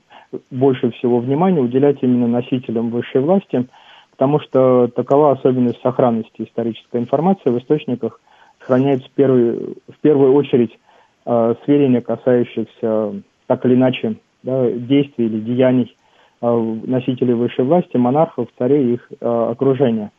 [0.51, 3.67] больше всего внимания уделять именно носителям высшей власти,
[4.13, 8.21] потому что такова особенность сохранности исторической информации в источниках,
[8.61, 10.79] сохраняется в первую, в первую очередь
[11.27, 15.95] э, сведения, касающихся так или иначе да, действий или деяний
[16.41, 20.11] э, носителей высшей власти, монархов, царей и их э, окружения.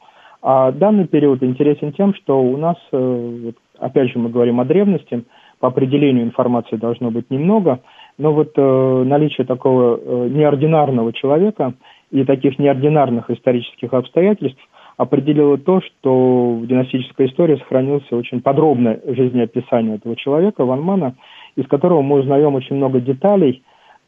[0.43, 5.23] А данный период интересен тем, что у нас, э, опять же, мы говорим о древности,
[5.59, 7.79] по определению информации должно быть немного,
[8.19, 11.73] но вот наличие такого неординарного человека
[12.11, 14.59] и таких неординарных исторических обстоятельств
[14.97, 21.15] определило то, что в династической истории сохранилось очень подробное жизнеописание этого человека, Ванмана,
[21.55, 23.63] из которого мы узнаем очень много деталей,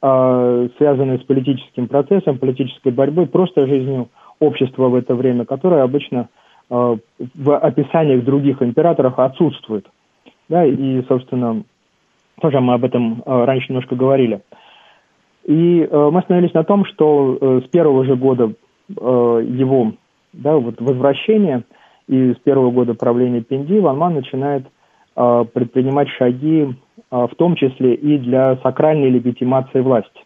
[0.07, 6.29] а, связанные с политическим процессом, политической борьбой, просто жизнью общества в это время, которое обычно
[6.69, 9.87] а, в описаниях других императоров отсутствует.
[10.47, 11.63] Да, и, собственно,
[12.39, 14.41] тоже мы об этом а, раньше немножко говорили.
[15.45, 18.53] И мы остановились на том, что э, с первого же года
[18.89, 19.91] его
[20.33, 21.63] да, вот возвращения
[22.07, 24.65] и с первого года правления Пенди Ван Ман начинает
[25.13, 26.75] предпринимать шаги
[27.11, 30.21] в том числе и для сакральной легитимации власти.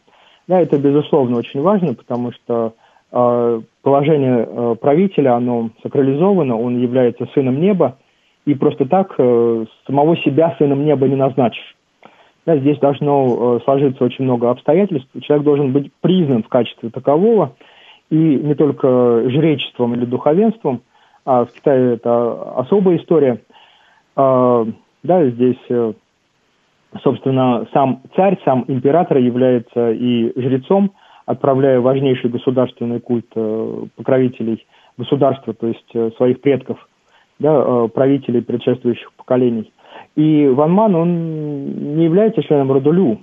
[0.47, 2.73] Да, это, безусловно, очень важно, потому что
[3.11, 7.97] э, положение э, правителя, оно сакрализовано, он является сыном неба,
[8.45, 11.75] и просто так э, самого себя сыном неба не назначишь.
[12.47, 17.53] Да, здесь должно э, сложиться очень много обстоятельств, человек должен быть признан в качестве такового,
[18.09, 20.81] и не только жречеством или духовенством,
[21.25, 23.39] а в Китае это особая история.
[24.15, 25.93] Да, здесь э,
[27.03, 30.91] собственно, сам царь, сам император является и жрецом,
[31.25, 34.65] отправляя важнейший государственный культ э, покровителей
[34.97, 36.77] государства, то есть э, своих предков,
[37.39, 39.71] да, э, правителей предшествующих поколений.
[40.15, 43.19] И Ван Ман, он не является членом Родулю,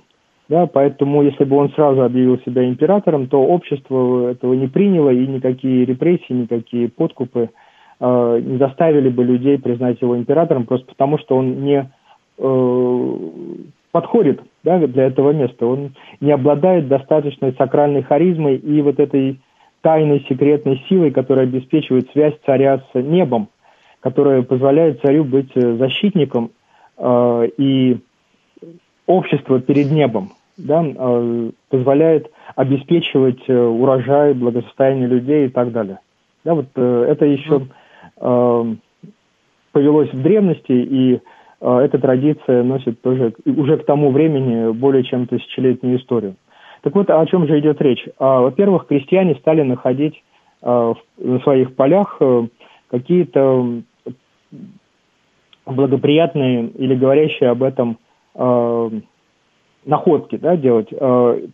[0.49, 5.27] да, поэтому если бы он сразу объявил себя императором, то общество этого не приняло, и
[5.27, 7.49] никакие репрессии, никакие подкупы
[7.99, 11.91] э, не заставили бы людей признать его императором, просто потому что он не
[13.91, 15.65] подходит да, для этого места.
[15.65, 19.39] Он не обладает достаточной сакральной харизмой и вот этой
[19.81, 23.49] тайной секретной силой, которая обеспечивает связь царя с небом,
[24.01, 26.51] которая позволяет царю быть э, защитником
[26.97, 27.97] э, и
[29.05, 35.99] общество перед небом, да, э, позволяет обеспечивать э, урожай, благосостояние людей и так далее.
[36.43, 37.67] Да, вот э, это еще
[38.19, 38.75] э,
[39.71, 41.21] повелось в древности и
[41.59, 46.35] эта традиция носит тоже уже к тому времени более чем тысячелетнюю историю.
[46.81, 48.07] Так вот, о чем же идет речь?
[48.19, 50.23] А, во-первых, крестьяне стали находить
[50.61, 52.47] а, на своих полях э,
[52.89, 53.81] какие-то
[55.65, 57.97] благоприятные или говорящие об этом
[59.83, 60.89] находки, да, делать,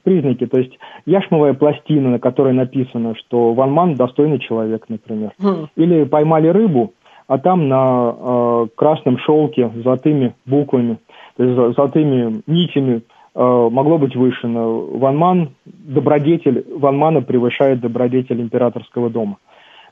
[0.04, 5.68] признаки, то есть яшмовая пластина, на которой написано, что Ван Ман достойный человек, например, mm.
[5.78, 6.94] или поймали рыбу,
[7.28, 10.98] а там на э, красном шелке с золотыми буквами,
[11.38, 13.02] то есть золотыми нитями
[13.36, 19.38] э, могло быть вышено Ванман, добродетель Ванмана превышает добродетель императорского дома.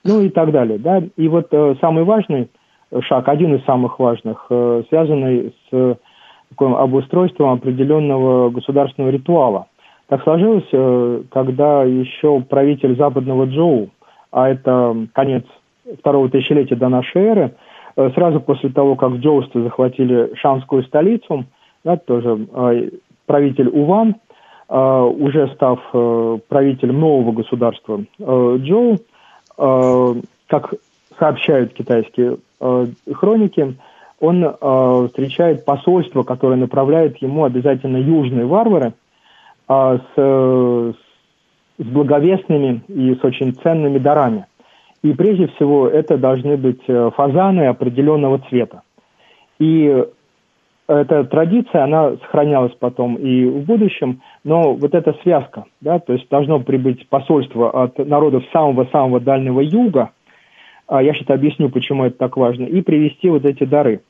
[0.03, 0.79] Ну и так далее.
[0.79, 1.01] Да?
[1.15, 2.49] И вот э, самый важный
[3.01, 5.97] шаг, один из самых важных, э, связанный с
[6.49, 9.67] таким обустройством определенного государственного ритуала.
[10.07, 13.89] Так сложилось, э, когда еще правитель западного Джоу,
[14.31, 15.45] а это конец
[15.99, 17.55] второго тысячелетия до нашей эры,
[17.95, 21.45] э, сразу после того, как джоусты захватили шанскую столицу,
[21.83, 22.89] да, тоже э,
[23.25, 24.15] правитель Уван,
[24.69, 25.79] э, уже став
[26.47, 28.97] правителем нового государства Джоу,
[30.47, 30.73] как
[31.19, 32.37] сообщают китайские
[33.13, 33.75] хроники,
[34.19, 34.55] он
[35.07, 38.93] встречает посольство, которое направляет ему обязательно южные варвары
[39.67, 40.95] с, с
[41.77, 44.45] благовестными и с очень ценными дарами.
[45.03, 48.83] И прежде всего это должны быть э, фазаны определенного цвета.
[49.59, 50.05] И
[50.87, 56.27] эта традиция, она сохранялась потом и в будущем, но вот эта связка, да, то есть
[56.29, 60.11] должно прибыть посольство от народов самого-самого дальнего юга,
[60.87, 64.01] а я сейчас объясню, почему это так важно, и привести вот эти дары.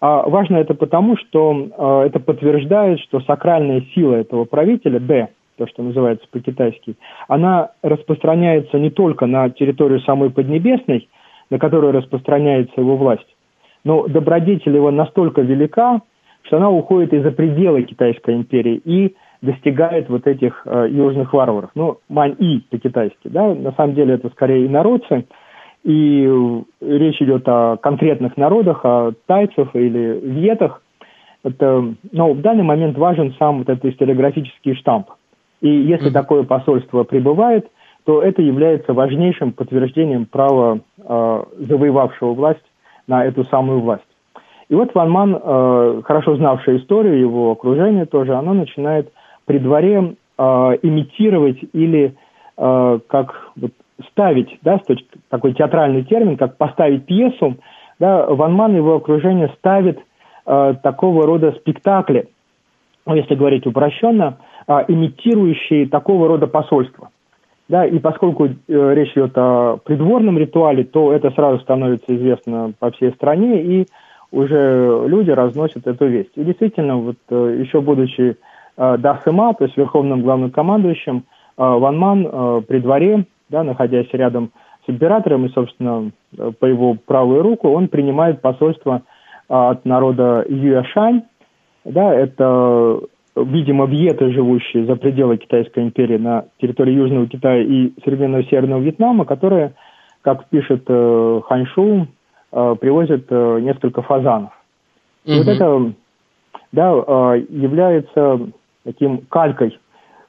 [0.00, 5.66] А важно это потому, что э, это подтверждает, что сакральная сила этого правителя, Д, то,
[5.66, 11.08] что называется по-китайски, она распространяется не только на территорию самой Поднебесной,
[11.50, 13.36] на которую распространяется его власть,
[13.84, 16.00] но добродетель его настолько велика,
[16.42, 21.70] что она уходит из-за пределы Китайской империи и достигает вот этих э, южных варваров.
[21.74, 25.26] Ну, мань-и по-китайски, да, на самом деле это скорее инородцы,
[25.84, 26.28] и
[26.80, 30.82] речь идет о конкретных народах, о тайцах или вьетах.
[31.44, 35.08] Это, но в данный момент важен сам вот этот историографический штамп.
[35.60, 36.12] И если mm-hmm.
[36.12, 37.68] такое посольство прибывает,
[38.04, 42.64] то это является важнейшим подтверждением права э, завоевавшего власть
[43.06, 44.04] на эту самую власть.
[44.68, 49.12] И вот Ван Ман, э, хорошо знавший историю, его окружение тоже, оно начинает
[49.46, 50.42] при дворе э,
[50.82, 52.14] имитировать или
[52.56, 53.72] э, как вот,
[54.10, 57.56] ставить, да, с точки, такой театральный термин, как поставить пьесу,
[57.98, 59.98] да, Ван Ман и его окружение ставит
[60.46, 62.28] э, такого рода спектакли,
[63.04, 67.10] ну, если говорить упрощенно, э, имитирующие такого рода посольства.
[67.68, 72.90] Да, и поскольку э, речь идет о придворном ритуале, то это сразу становится известно по
[72.92, 73.86] всей стране, и
[74.30, 76.32] уже люди разносят эту весть.
[76.36, 78.36] И действительно, вот э, еще будучи
[78.76, 81.22] э, Дасыма, то есть верховным главнокомандующим, э,
[81.56, 84.50] Ван Ман при дворе, да, находясь рядом
[84.86, 86.10] с императором и, собственно,
[86.58, 89.02] по его правую руку, он принимает посольство
[89.48, 91.22] от народа Юашань,
[91.84, 93.00] да, это,
[93.44, 99.24] видимо, вьеты, живущие за пределы Китайской империи на территории Южного Китая и современного Северного Вьетнама,
[99.24, 99.74] которые,
[100.22, 102.06] как пишет Ханьшу,
[102.52, 104.50] э, привозят э, несколько фазанов.
[105.24, 105.34] Угу.
[105.34, 105.92] И вот это
[106.72, 108.40] да, э, является
[108.84, 109.78] таким калькой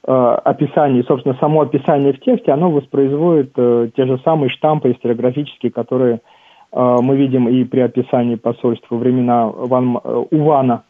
[0.07, 5.71] э, описания, собственно, само описание в тексте, оно воспроизводит э, те же самые штампы историографические,
[5.71, 6.21] которые
[6.71, 10.83] э, мы видим и при описании посольства времена Ван, э, Увана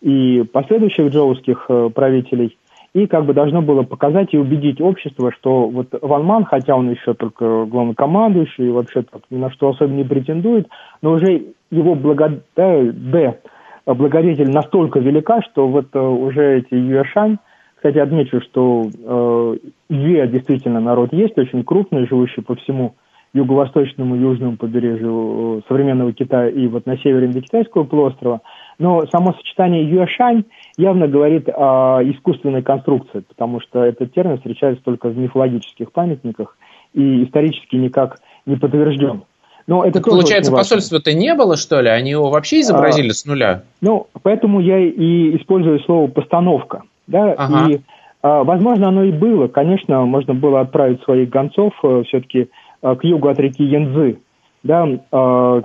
[0.00, 2.56] и последующих джоуских э, правителей–
[2.92, 6.90] и как бы должно было показать и убедить общество, что вот Ван Ман, хотя он
[6.90, 10.68] еще только главнокомандующий и вообще ни на что особо не претендует,
[11.02, 12.40] но уже его благо...
[12.56, 13.38] Д,
[13.86, 17.38] благодетель настолько велика, что вот э, уже эти Юэшань,
[17.76, 19.56] кстати, отмечу, что э,
[19.88, 22.94] Юэ действительно народ есть, очень крупный, живущий по всему
[23.32, 28.40] юго-восточному южному побережью современного Китая и вот на севере Индокитайского полуострова.
[28.80, 30.44] Но само сочетание юашань
[30.76, 36.56] явно говорит о искусственной конструкции, потому что этот термин встречается только в мифологических памятниках
[36.92, 39.22] и исторически никак не подтвержден.
[39.68, 41.88] Но это так получается, посольства-то не было, что ли?
[41.88, 43.62] Они его вообще изобразили а, с нуля?
[43.80, 46.82] Ну, поэтому я и использую слово «постановка».
[47.06, 47.34] Да?
[47.34, 47.70] Ага.
[47.70, 47.80] И,
[48.22, 49.46] а, возможно, оно и было.
[49.46, 52.48] Конечно, можно было отправить своих гонцов э, все-таки
[52.82, 54.18] Э, к югу от реки Янзы.
[54.62, 55.62] Да, э,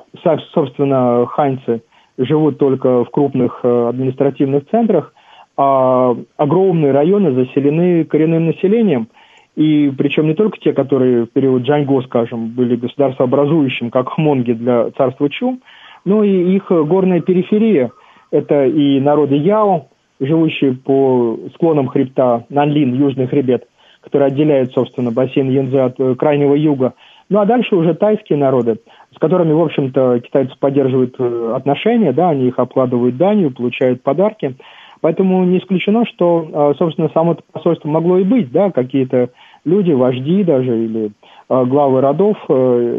[0.54, 1.82] собственно, ханьцы
[2.18, 5.14] живут только в крупных э, административных центрах,
[5.58, 9.08] а огромные районы заселены коренным населением,
[9.56, 14.92] и причем не только те, которые в период Джаньго, скажем, были государствообразующим, как хмонги для
[14.92, 15.60] царства Чу,
[16.04, 17.92] но и их горная периферия.
[18.32, 19.88] Это и народы Яо,
[20.20, 23.66] живущие по склонам хребта Нанлин, южный хребет,
[24.02, 26.94] который отделяет, собственно, бассейн Янзы от крайнего юга–
[27.30, 28.80] ну а дальше уже тайские народы,
[29.16, 34.56] с которыми, в общем-то, китайцы поддерживают э, отношения, да, они их обкладывают данью, получают подарки.
[35.02, 39.30] Поэтому не исключено, что, э, собственно, само это посольство могло и быть, да, какие-то
[39.64, 41.12] люди, вожди даже или
[41.50, 42.38] э, главы родов,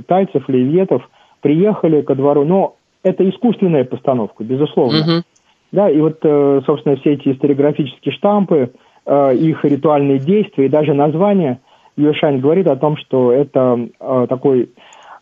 [0.06, 1.08] тайцев, левьетов
[1.40, 2.44] приехали ко двору.
[2.44, 4.96] Но это искусственная постановка, безусловно.
[4.96, 5.22] Uh-huh.
[5.70, 6.18] Да, и вот,
[6.64, 8.70] собственно, все эти историографические штампы,
[9.06, 11.60] их ритуальные действия и даже названия–
[11.96, 14.68] Юэшань говорит о том, что это э, такой э,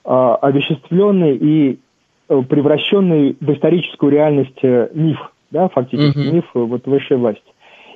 [0.04, 1.78] овеществленный и
[2.28, 6.32] э, превращенный в историческую реальность э, миф, да, фактически mm-hmm.
[6.32, 7.42] миф вот высшей власти.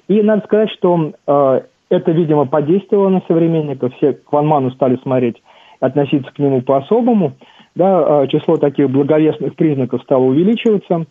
[0.07, 1.61] И надо сказать, что э,
[1.91, 5.43] это, видимо, подействовало на современников, все к Ван Ману стали смотреть,
[5.81, 7.33] относиться к нему по-особому,
[7.75, 11.07] да, э, число таких благовестных признаков стало увеличиваться,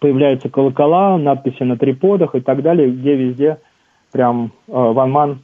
[0.00, 3.58] появляются колокола, надписи на триподах и так далее, где везде
[4.12, 5.38] прям э, Ван Ман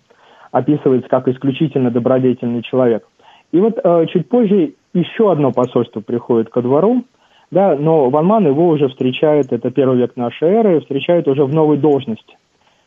[0.51, 3.07] описывается как исключительно добродетельный человек.
[3.53, 7.05] И вот э, чуть позже еще одно посольство приходит ко двору,
[7.51, 11.79] да, но Ван его уже встречает, это первый век нашей эры, встречает уже в новой
[11.79, 12.37] должности.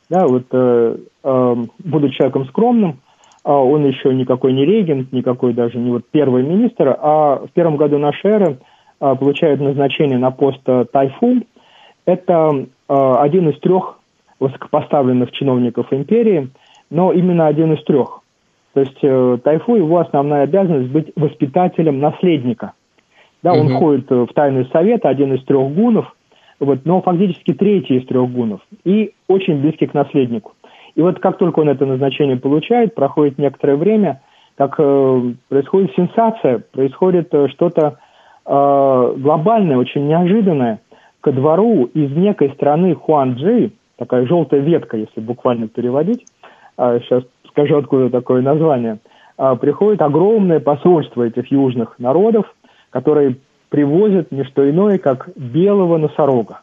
[0.09, 2.99] Да, вот, э, э, будучи человеком скромным,
[3.43, 7.78] э, он еще никакой не регент, никакой даже не вот первый министр, а в первом
[7.78, 8.57] году нашей эры
[8.99, 11.41] э, получает назначение на пост э, Тайфу,
[12.05, 12.51] это
[12.89, 13.99] э, один из трех
[14.39, 16.49] высокопоставленных чиновников империи,
[16.93, 18.21] но именно один из трех.
[18.73, 22.73] То есть э, Тайфу, его основная обязанность быть воспитателем наследника.
[23.41, 23.75] Да, он угу.
[23.75, 26.15] входит в тайный совет, один из трех гунов,
[26.59, 30.53] вот, но фактически третий из трех гунов и очень близкий к наследнику.
[30.95, 34.21] И вот как только он это назначение получает, проходит некоторое время,
[34.55, 37.97] как э, происходит сенсация, происходит э, что-то
[38.45, 40.79] э, глобальное, очень неожиданное.
[41.21, 46.32] Ко двору из некой страны Хуанджи, такая желтая ветка, если буквально переводить, э,
[46.78, 48.99] сейчас скажу, откуда такое название,
[49.38, 52.45] э, приходит огромное посольство этих южных народов,
[52.89, 53.38] которые
[53.69, 56.59] привозят не что иное, как белого носорога.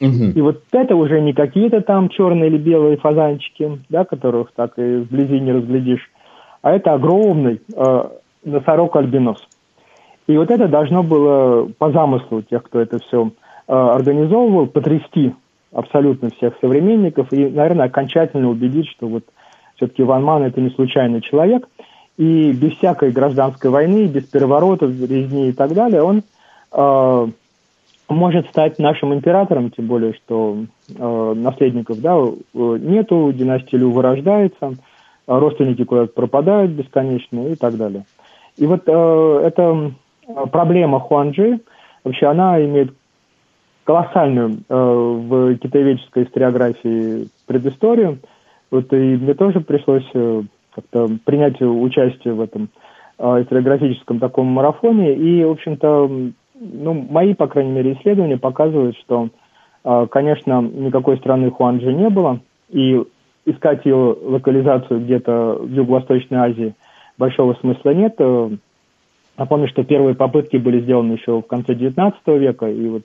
[0.00, 0.32] Угу.
[0.34, 4.98] И вот это уже не какие-то там черные или белые фазанчики, да, которых так и
[4.98, 6.10] вблизи не разглядишь,
[6.62, 8.04] а это огромный э,
[8.44, 9.38] носорог-альбинос.
[10.26, 13.32] И вот это должно было по замыслу тех, кто это все
[13.66, 15.34] э, организовывал, потрясти
[15.72, 19.24] абсолютно всех современников и, наверное, окончательно убедить, что вот
[19.76, 21.68] все-таки Ван Ман это не случайный человек,
[22.16, 26.22] и без всякой гражданской войны, без переворотов, резни и так далее, он
[26.72, 27.26] э,
[28.08, 30.58] может стать нашим императором, тем более, что
[30.96, 34.74] э, наследников да, э, нету, династия Лю вырождается,
[35.26, 38.04] родственники куда-то пропадают бесконечно и так далее.
[38.56, 39.92] И вот э, эта
[40.50, 41.60] проблема Хуанджи,
[42.02, 42.92] вообще она имеет
[43.88, 48.18] колоссальную э, в китаеведческой историографии предысторию.
[48.70, 50.42] Вот и мне тоже пришлось э,
[50.74, 52.68] как-то принять участие в этом
[53.18, 55.14] э, историографическом таком марафоне.
[55.14, 56.06] И, в общем-то,
[56.60, 59.30] ну, мои, по крайней мере, исследования показывают, что,
[60.10, 63.02] конечно, никакой страны Хуанджи не было, и
[63.46, 66.74] искать ее локализацию где-то в Юго-Восточной Азии
[67.16, 68.18] большого смысла нет.
[69.38, 73.02] Напомню, что первые попытки были сделаны еще в конце XIX века, и вот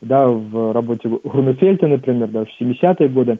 [0.00, 3.38] да, в работе Грунефельта, например, да, в 70-е годы.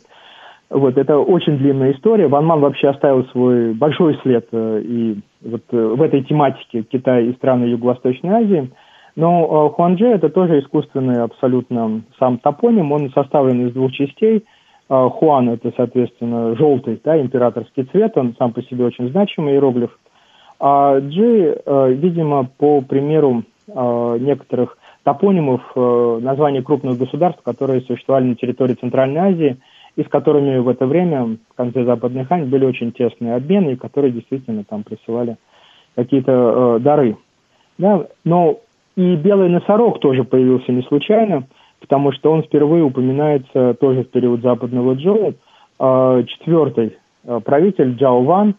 [0.71, 2.29] Вот, это очень длинная история.
[2.29, 7.21] Ван Ман вообще оставил свой большой след э, и вот э, в этой тематике Китая
[7.21, 8.71] и страны Юго-Восточной Азии.
[9.17, 12.93] Но э, Хуанчжэ это тоже искусственный абсолютно сам топоним.
[12.93, 14.45] Он составлен из двух частей–
[14.91, 19.97] Хуан– это, соответственно, желтый, да, императорский цвет, он сам по себе очень значимый иероглиф.
[20.59, 28.75] А Джи, видимо, по примеру некоторых топонимов, э, названий крупных государств, которые существовали на территории
[28.75, 29.57] Центральной Азии,
[29.97, 33.77] и с которыми в это время, в конце Западной Хань, были очень тесные обмены, и
[33.77, 35.37] которые действительно там присылали
[35.97, 37.17] какие-то дары.
[37.77, 38.07] Да?
[38.25, 38.59] Но
[38.97, 41.45] и белый носорог тоже появился не случайно–
[41.81, 45.35] потому что он впервые упоминается тоже в период западного Джоу.
[45.79, 48.55] А, четвертый а, правитель Джао Ван,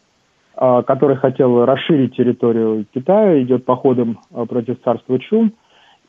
[0.56, 4.20] а, который хотел расширить территорию Китая, идет походом
[4.50, 5.54] против царства Чун.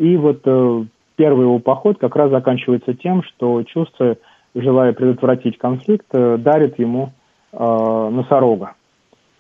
[0.03, 0.85] И вот э,
[1.15, 4.17] первый его поход как раз заканчивается тем, что чувство,
[4.53, 7.13] желая предотвратить конфликт, э, дарит ему
[7.53, 8.73] носорога.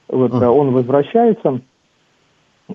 [0.07, 0.51] Вот uh-huh.
[0.51, 1.63] он возвращается,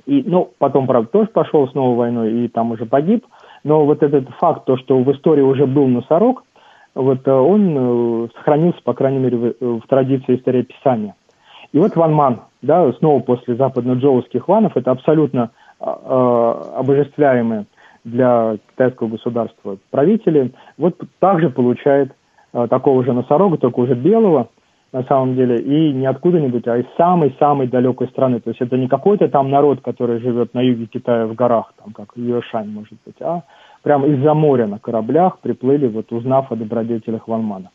[0.07, 3.25] и, ну, потом, правда, тоже пошел снова войной, и там уже погиб.
[3.63, 6.43] Но вот этот факт, то, что в истории уже был носорог,
[6.95, 11.15] вот э, он э, сохранился, по крайней мере, в, в традиции истории писания.
[11.71, 17.65] И вот Ван Ман, да, снова после западно-джоуских ванов, это абсолютно э, обожествляемые
[18.07, 22.11] для китайского государства правители, вот также получает
[22.53, 24.49] э, такого же носорога, только уже белого,
[24.93, 28.39] на самом деле, и не откуда-нибудь, а из самой-самой далекой страны.
[28.39, 31.93] То есть это не какой-то там народ, который живет на юге Китая в горах, там,
[31.93, 33.43] как Юэшань, может быть, а
[33.83, 37.69] прямо из-за моря на кораблях приплыли, вот узнав о добродетелях Ванмана.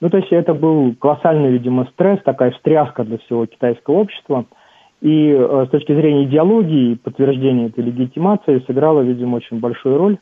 [0.00, 4.44] Ну, то есть это был колоссальный, видимо, стресс, такая встряска для всего китайского общества.
[5.00, 10.18] И э, с точки зрения идеологии подтверждения этой легитимации сыграла, видимо, очень большую роль.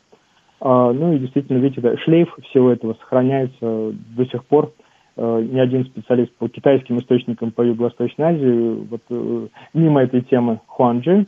[0.61, 4.72] Э, ну и действительно, видите, шлейф всего этого сохраняется до сих пор–
[5.16, 10.61] Э, ни один специалист по китайским источникам по Юго-Восточной Азии вот, э, мимо этой темы
[10.66, 11.27] Хуанджи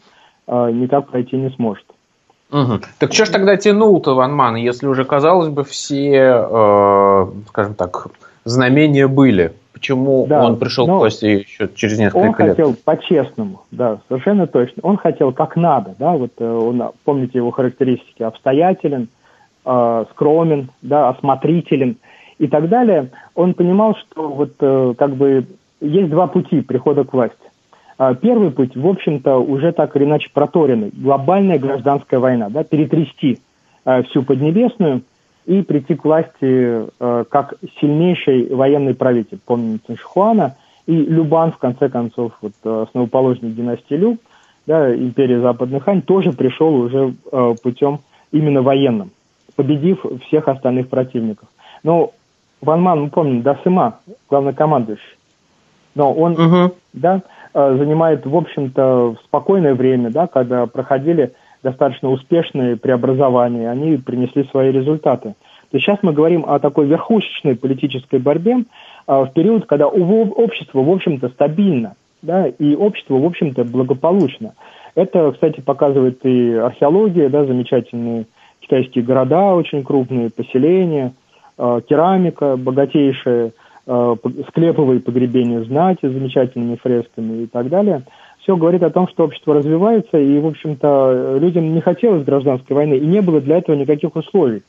[0.48, 1.84] э, никак пройти не сможет.
[2.50, 2.80] Угу.
[2.98, 8.08] Так что ж тогда тянул-то Ван Ман, если уже, казалось бы, все, э, скажем так,
[8.44, 9.52] знамения были?
[9.76, 12.40] Почему да, он пришел к власти еще через несколько он лет?
[12.40, 14.80] Он хотел по-честному, да, совершенно точно.
[14.82, 19.08] Он хотел как надо, да, вот он, помните его характеристики, обстоятелен,
[19.66, 21.96] э, скромен, да, осмотрителен–
[22.38, 25.46] и так далее, он понимал, что вот э, как бы
[25.80, 27.36] есть два пути прихода к власти.
[27.98, 30.90] А, первый путь, в общем-то, уже так или иначе проторенный.
[30.92, 33.38] Глобальная гражданская война, да, перетрясти
[33.84, 35.02] э, всю Поднебесную
[35.46, 39.38] и прийти к власти э, как сильнейший военный правитель.
[39.44, 44.18] Помните Шихуана и Любан, в конце концов, вот, основоположник династии Лю,
[44.66, 47.14] да, империя Западных Хань, тоже пришел уже
[47.62, 48.00] путем
[48.32, 49.10] именно военным.
[49.56, 51.48] победив всех остальных противников.
[51.82, 52.12] Но
[52.60, 53.98] Ван Ман, мы помним, Дасыма,
[54.30, 55.16] главнокомандующий,
[55.94, 56.74] но он, угу.
[56.92, 57.22] да,
[57.54, 61.32] э, занимает, в общем-то, спокойное время, да, когда проходили
[61.66, 65.34] достаточно успешные преобразования, они принесли свои результаты.
[65.70, 68.58] То есть сейчас мы говорим о такой верхушечной политической борьбе
[69.06, 74.54] а, в период, когда общество, в общем-то, стабильно, да, и общество, в общем-то, благополучно.
[74.94, 78.26] Это, кстати, показывает и археология, да, замечательные
[78.60, 81.14] китайские города, очень крупные поселения,
[81.58, 83.50] э, керамика богатейшая,
[83.88, 84.16] э,
[84.48, 88.02] склеповые погребения знати с замечательными фресками и так далее.
[88.46, 92.94] Все говорит о том, что общество развивается, и, в общем-то, людям не хотелось гражданской войны,
[92.94, 94.62] и не было для этого никаких условий.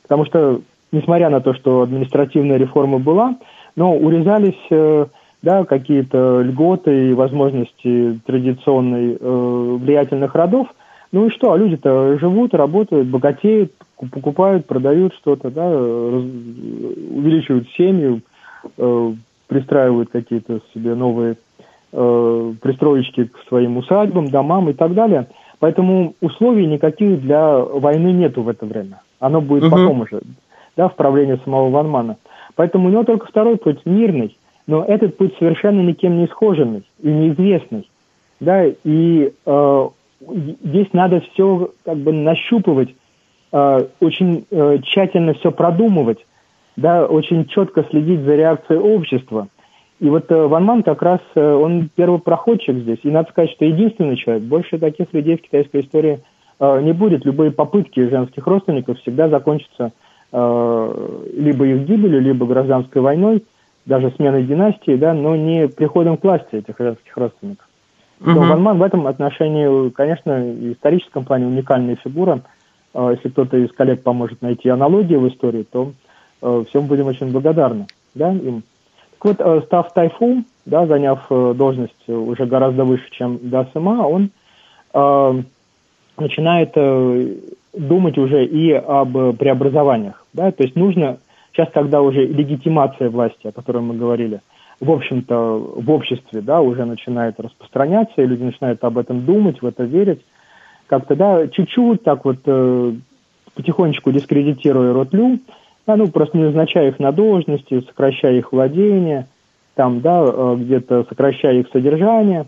[0.00, 0.62] Потому что,
[0.92, 3.36] несмотря на то, что административная реформа была,
[3.76, 5.04] но урезались э,
[5.42, 10.68] да, какие-то льготы и возможности традиционной э, влиятельных родов.
[11.12, 18.22] Ну и что, а люди-то живут, работают, богатеют, покупают, продают что-то, да, раз, увеличивают семью,
[18.78, 19.12] э,
[19.48, 21.36] пристраивают какие-то себе новые
[21.92, 25.26] э, пристроечки к своим усадьбам, домам и так далее.
[25.58, 29.02] Поэтому условий никаких для войны нету в это время.
[29.20, 29.72] Оно будет угу.
[29.72, 30.20] потом уже,
[30.76, 32.16] да, в правлении самого Ванмана.
[32.54, 34.36] Поэтому у него только второй путь, мирный.
[34.66, 37.88] Но этот путь совершенно никем не схоженный и неизвестный.
[38.40, 39.88] Да, и э,
[40.64, 42.94] здесь надо все как бы нащупывать,
[43.52, 46.24] э, очень э, тщательно все продумывать,
[46.76, 49.48] да, очень четко следить за реакцией общества.
[50.00, 53.00] И вот э, Ван Ман как раз, э, он первопроходчик здесь.
[53.02, 54.44] И надо сказать, что единственный человек.
[54.44, 56.20] Больше таких людей в китайской истории
[56.60, 57.24] э, не будет.
[57.24, 59.92] Любые попытки женских родственников всегда закончатся
[60.30, 63.42] либо их гибелью, либо гражданской войной–
[63.88, 67.66] даже сменой династии, да, но не приходом к власти этих женских родственников.
[68.20, 68.30] Угу.
[68.30, 68.48] Uh-huh.
[68.48, 72.42] Ван Ман в этом отношении, конечно, в историческом плане уникальная фигура.
[72.94, 75.92] Если кто-то из коллег поможет найти аналогии в истории, то
[76.68, 78.62] всем будем очень благодарны да, им.
[79.24, 84.30] Э, став Тайфу, да, заняв э, должность уже гораздо выше, чем Дасыма, он
[84.94, 85.42] э,
[86.16, 87.34] начинает э,
[87.72, 90.24] думать уже и об преобразованиях.
[90.32, 90.50] Да?
[90.52, 91.18] То есть нужно
[91.58, 94.40] Сейчас, когда уже легитимация власти, о которой мы говорили,
[94.78, 99.66] в общем-то, в обществе, да, уже начинает распространяться, и люди начинают об этом думать, в
[99.66, 100.20] это верить,
[100.86, 102.92] как-то, да, чуть-чуть так вот э,
[103.56, 105.40] потихонечку дискредитируя Ротлю,
[105.88, 109.26] да, ну, просто назначая их на должности, сокращая их владения,
[109.74, 112.44] там, да, э, где-то сокращая их содержание,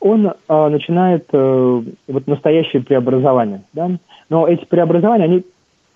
[0.00, 3.92] он э, начинает э, вот настоящее преобразование, да,
[4.28, 5.44] но эти преобразования, они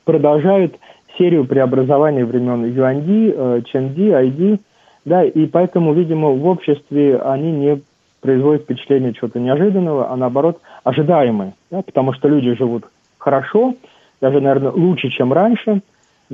[0.04, 0.76] продолжают
[1.18, 4.60] серию преобразований времен Юанди, э, Чэнди, Айди,
[5.04, 7.82] да, и поэтому, видимо, в обществе они не
[8.20, 12.84] производят впечатление чего-то неожиданного, а наоборот ожидаемое, да, потому что люди живут
[13.18, 13.74] хорошо,
[14.20, 15.80] даже, наверное, лучше, чем раньше,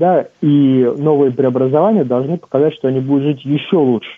[0.01, 4.11] да, и новые преобразования должны показать, что они будут жить еще лучше.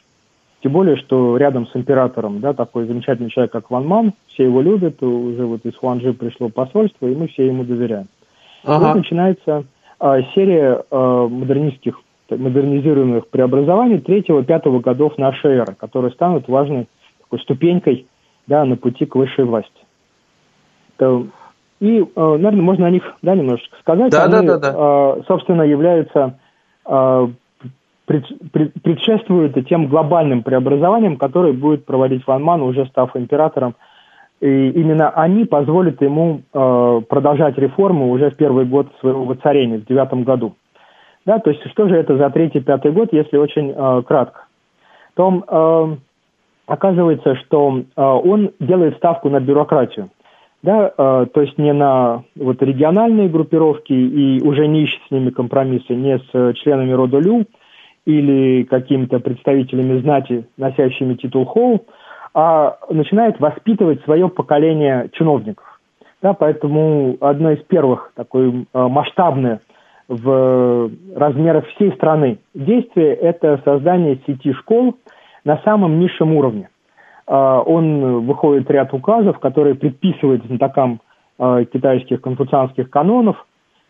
[0.63, 4.63] Тем более, что рядом с императором, да, такой замечательный человек, как Ван Ман, все его
[4.63, 8.07] любят, уже вот из Хуанжи пришло посольство, и мы все ему доверяем.
[8.63, 8.87] Ага.
[8.87, 9.65] Вот начинается
[9.99, 16.87] а, серия а, модернистских, модернизированных преобразований третьего-пятого годов нашей эры, которые станут важной
[17.23, 18.07] такой ступенькой
[18.47, 19.71] да, на пути к высшей власти.
[21.83, 24.13] И, а, наверное, можно о них да, немножечко сказать.
[24.13, 25.17] Да, Они, да, да, да.
[25.27, 26.39] собственно, являются
[28.05, 33.75] предшествуют тем глобальным преобразованиям, которые будет проводить Ван Ман, уже став императором
[34.43, 39.85] и именно они позволят ему э, продолжать реформы уже в первый год своего воцарения, в
[39.85, 40.55] девятом году.
[41.25, 44.47] Да, то есть что же это за третий-пятый год, если очень э, кратко?
[45.15, 45.97] То э,
[46.67, 50.11] оказывается, что э, он делает ставку на бюрократию.
[50.63, 55.31] Да, э, то есть не на вот, региональные группировки и уже не ищет с ними
[55.31, 57.47] компромиссы, не с членами рода Лю
[58.07, 61.85] или какими-то представителями знати, носящими титул Хоу,
[62.35, 65.81] а начинает воспитывать свое поколение чиновников.
[66.23, 69.61] Да, поэтому одно из первых такое а, масштабное
[70.09, 74.95] в размерах всей страны действие– это создание сети школ
[75.45, 76.69] на самом низшем уровне.
[77.33, 81.01] А, он выходит ряд указов, которые предписывают знатокам
[81.39, 83.47] а, китайских конфуцианских канонов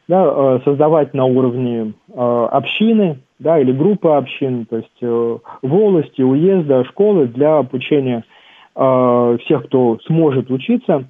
[0.06, 7.28] да, создавать на уровне общины да, или группы общин, то есть э, волости, уезда, школы
[7.28, 8.24] для обучения
[8.74, 11.04] всех, кто сможет учиться,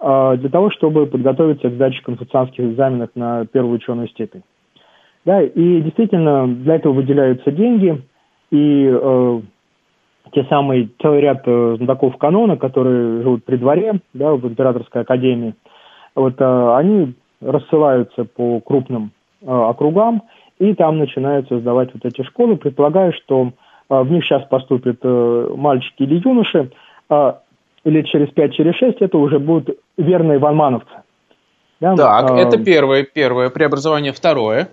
[0.00, 4.42] для того, чтобы подготовиться к сдаче конфуцианских экзаменов на первую ученую степень.
[5.24, 8.02] Да, и действительно для этого выделяются деньги,
[8.50, 9.40] и э,
[10.32, 15.54] те самые целый ряд э, знатоков канона, которые живут при дворе, да, в императорской академии,
[16.14, 19.10] вот э, они рассылаются по крупным
[19.44, 20.22] округам,
[20.60, 22.56] и там начинают создавать вот эти школы.
[22.56, 23.50] Предполагаю, что
[23.88, 26.70] в них сейчас поступят мальчики или юноши,
[27.84, 31.02] лет через 5-6 через это уже будут верные ванмановцы.
[31.80, 31.96] Да?
[31.96, 34.12] Так, а, это первое, первое преобразование.
[34.12, 34.68] Второе.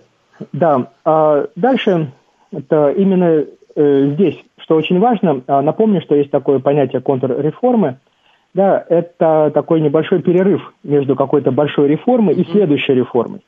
[0.52, 0.92] Да.
[1.04, 2.12] А дальше
[2.52, 3.44] это именно
[3.74, 4.38] э, здесь,
[4.70, 7.96] что очень важно, а, напомню, что есть такое понятие контрреформы.
[8.54, 13.40] Да, это такой небольшой перерыв между какой-то большой реформой и следующей реформой.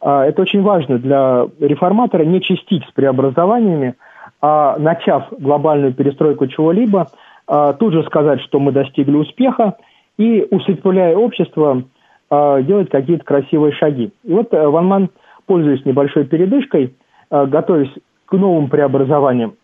[0.00, 3.94] А, это очень важно для реформатора не чистить с преобразованиями,
[4.42, 7.06] а начав глобальную перестройку чего-либо,
[7.46, 9.76] а, тут же сказать, что мы достигли успеха,
[10.18, 11.84] и, усыпляя общество,
[12.28, 14.10] делать какие-то красивые шаги.
[14.24, 15.10] И вот э, Ван Ман,
[15.46, 16.92] пользуясь небольшой передышкой,
[17.30, 17.92] а, готовясь
[18.24, 19.54] к новым преобразованиям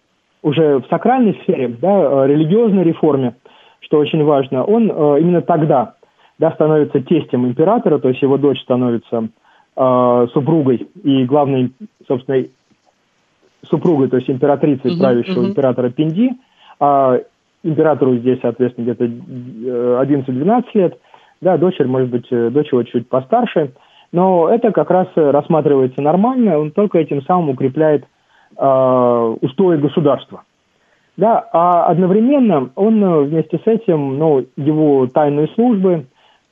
[0.43, 3.35] уже в сакральной сфере, да, религиозной реформе,
[3.81, 4.89] что очень важно, он
[5.19, 5.95] именно тогда
[6.43, 9.29] да, становится тестем императора, то есть его дочь становится
[9.77, 11.73] э, супругой и главной,
[12.09, 12.45] собственно,
[13.71, 15.51] супругой, то есть императрицей правящего uh-huh.
[15.51, 16.33] императора Пинди,
[16.81, 17.21] а
[17.63, 20.99] императору здесь, соответственно, где-то 11-12 э, лет,
[21.41, 23.71] да, дочерь, может быть, э, дочь его чуть постарше,
[24.11, 28.05] но это как раз рассматривается нормально, он только этим самым укрепляет
[28.57, 30.43] э, устои государства.
[31.17, 36.07] Да, а одновременно он э, вместе с этим, ну, его тайные службы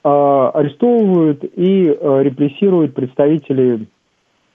[0.04, 3.88] э, арестовывают и э, репрессируют представителей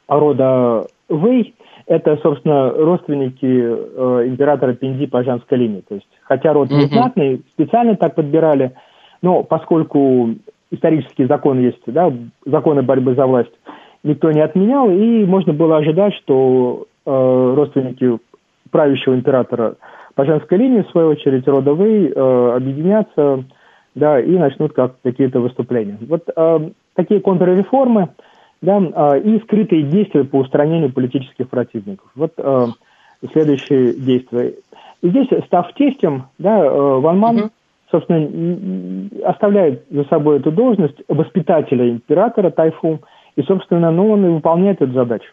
[0.08, 1.56] рода Вэй,
[1.88, 5.84] это, собственно, родственники э, императора Пенди по женской линии.
[5.88, 6.76] То есть, хотя род mm-hmm.
[6.76, 8.74] незнатный, специально так подбирали,
[9.22, 10.30] но поскольку
[10.72, 12.12] исторический закон есть, да,
[12.46, 13.54] законы борьбы за власть,
[14.04, 18.20] никто не отменял, и можно было ожидать, что родственники
[18.72, 19.76] правящего императора
[20.16, 23.44] по женской линии, в свою очередь, родовые, э, объединятся,
[23.96, 25.98] да, и начнут как какие-то выступления.
[26.02, 28.10] Вот э, такие контрреформы,
[28.62, 32.10] да, и скрытые действия по устранению политических противников.
[32.16, 32.68] Вот э,
[33.32, 34.56] следующее действие.
[35.02, 37.50] И здесь, став тестем, да, э, Ван Ман, угу.
[37.92, 43.00] собственно, оставляет за собой эту должность воспитателя императора Тайфу,
[43.36, 45.30] и, собственно, ну, он и выполняет эту задачу.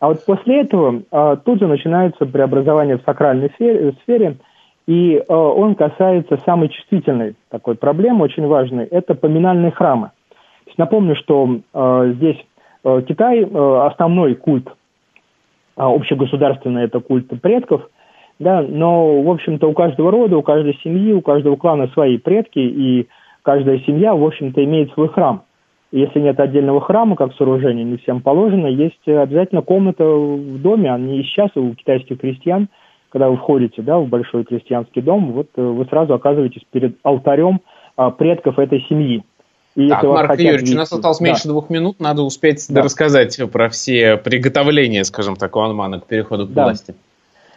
[0.00, 4.36] А вот после этого э, тут же начинается преобразование в сакральной сфере, сфере
[4.86, 10.12] и э, он касается самой чувствительной такой проблемы, очень важной, это поминальные храмы.
[10.76, 12.38] Напомню, что э, здесь
[12.84, 14.68] Э, Китай э, основной культ
[15.76, 17.88] а, общегосударственный это культ предков,
[18.38, 22.58] да, но, в общем-то, у каждого рода, у каждой семьи, у каждого клана свои предки,
[22.58, 23.08] и
[23.42, 25.42] каждая семья, в общем-то, имеет свой храм.
[25.90, 30.98] Если нет отдельного храма, как сооружение, не всем положено, есть обязательно комната в доме, а
[30.98, 32.68] не сейчас у китайских крестьян,
[33.10, 37.60] когда вы входите да, в большой крестьянский дом, вот э, вы сразу оказываетесь перед алтарем
[37.96, 39.24] а, предков этой семьи.
[39.76, 40.74] И так, Марк Юрьевич, видеть.
[40.74, 41.24] у нас осталось да.
[41.24, 42.82] меньше двух минут, надо успеть да.
[42.82, 46.64] рассказать про все приготовления, скажем так, у Анмана к переходу к да.
[46.64, 46.94] власти.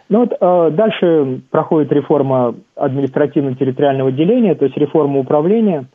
[0.07, 5.85] Ну вот э, дальше проходит реформа административно-территориального деления, то есть реформа управления,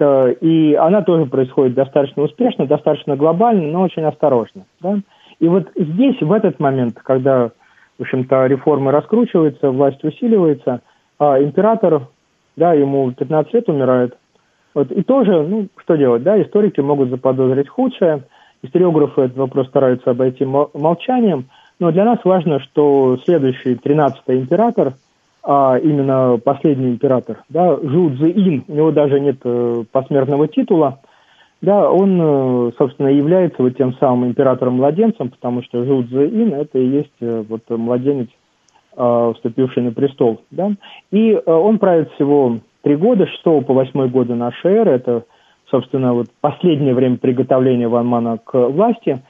[0.00, 4.64] и она тоже происходит достаточно успешно, достаточно глобально, но очень осторожно.
[4.80, 4.98] Да?
[5.40, 7.50] И вот здесь, в этот момент, когда,
[7.98, 10.80] в общем-то, реформы раскручиваются, власть усиливается,
[11.18, 12.08] а император,
[12.56, 14.16] да, ему 15 лет умирает,
[14.74, 18.24] вот, и тоже, ну, что делать, да, историки могут заподозрить худшее,
[18.62, 21.46] историографы этот вопрос стараются обойти молчанием,
[21.78, 24.94] но для нас важно, что следующий, 13-й император,
[25.44, 31.00] а именно последний император, да, Жу Цзэин, у него даже нет э, посмертного титула,
[31.60, 36.86] да, он, э, собственно, является вот тем самым императором-младенцем, потому что Жу Цзэин– это и
[36.86, 38.28] есть э, вот младенец,
[38.96, 40.72] э, вступивший на престол, да,
[41.10, 44.92] и э, он правит всего три года, 6 по 8 годы нашей эры.
[44.92, 45.24] Это,
[45.70, 49.20] собственно, вот последнее время приготовления Ван Мана к власти.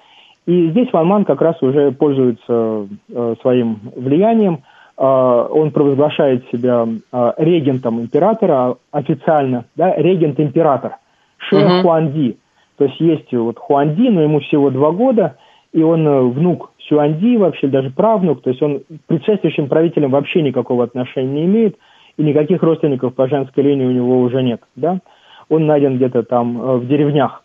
[0.47, 4.63] И здесь Ван Ман как раз уже пользуется э, своим влиянием.
[4.97, 10.99] Э, он провозглашает себя э, регентом императора официально, да, регент-император.
[11.39, 11.83] Ше uh-huh.
[11.83, 12.39] Хуанди.
[12.79, 15.37] То есть есть вот Хуанди, но ему всего два года,
[15.73, 20.43] и он э, внук Сюанди, вообще даже правнук, то есть он к предшествующим правителям вообще
[20.43, 21.77] никакого отношения не имеет
[22.17, 25.01] и никаких родственников по женской линии у него уже нет, да,
[25.49, 27.43] он найден где-то там в деревнях.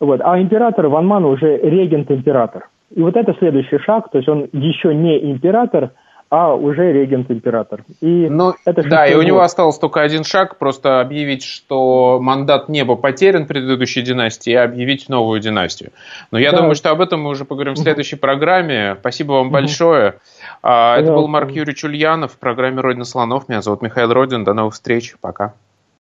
[0.00, 0.20] Вот.
[0.22, 2.68] А император Ван Ман уже регент-император.
[2.94, 5.90] И вот это следующий шаг, то есть он еще не император,
[6.30, 7.84] а уже регент-император.
[8.00, 12.68] И ну, это да, и у него осталось только один шаг, просто объявить, что мандат
[12.68, 15.90] не был потерян предыдущей династии, и объявить новую династию.
[16.30, 16.58] Но я да.
[16.58, 18.96] думаю, что об этом мы уже поговорим в следующей программе.
[19.00, 20.14] Спасибо вам большое.
[20.62, 23.48] А, это был Марк Юрьевич Ульянов в программе «Родина слонов».
[23.48, 24.44] Меня зовут Михаил Родин.
[24.44, 25.16] До новых встреч.
[25.20, 25.54] Пока.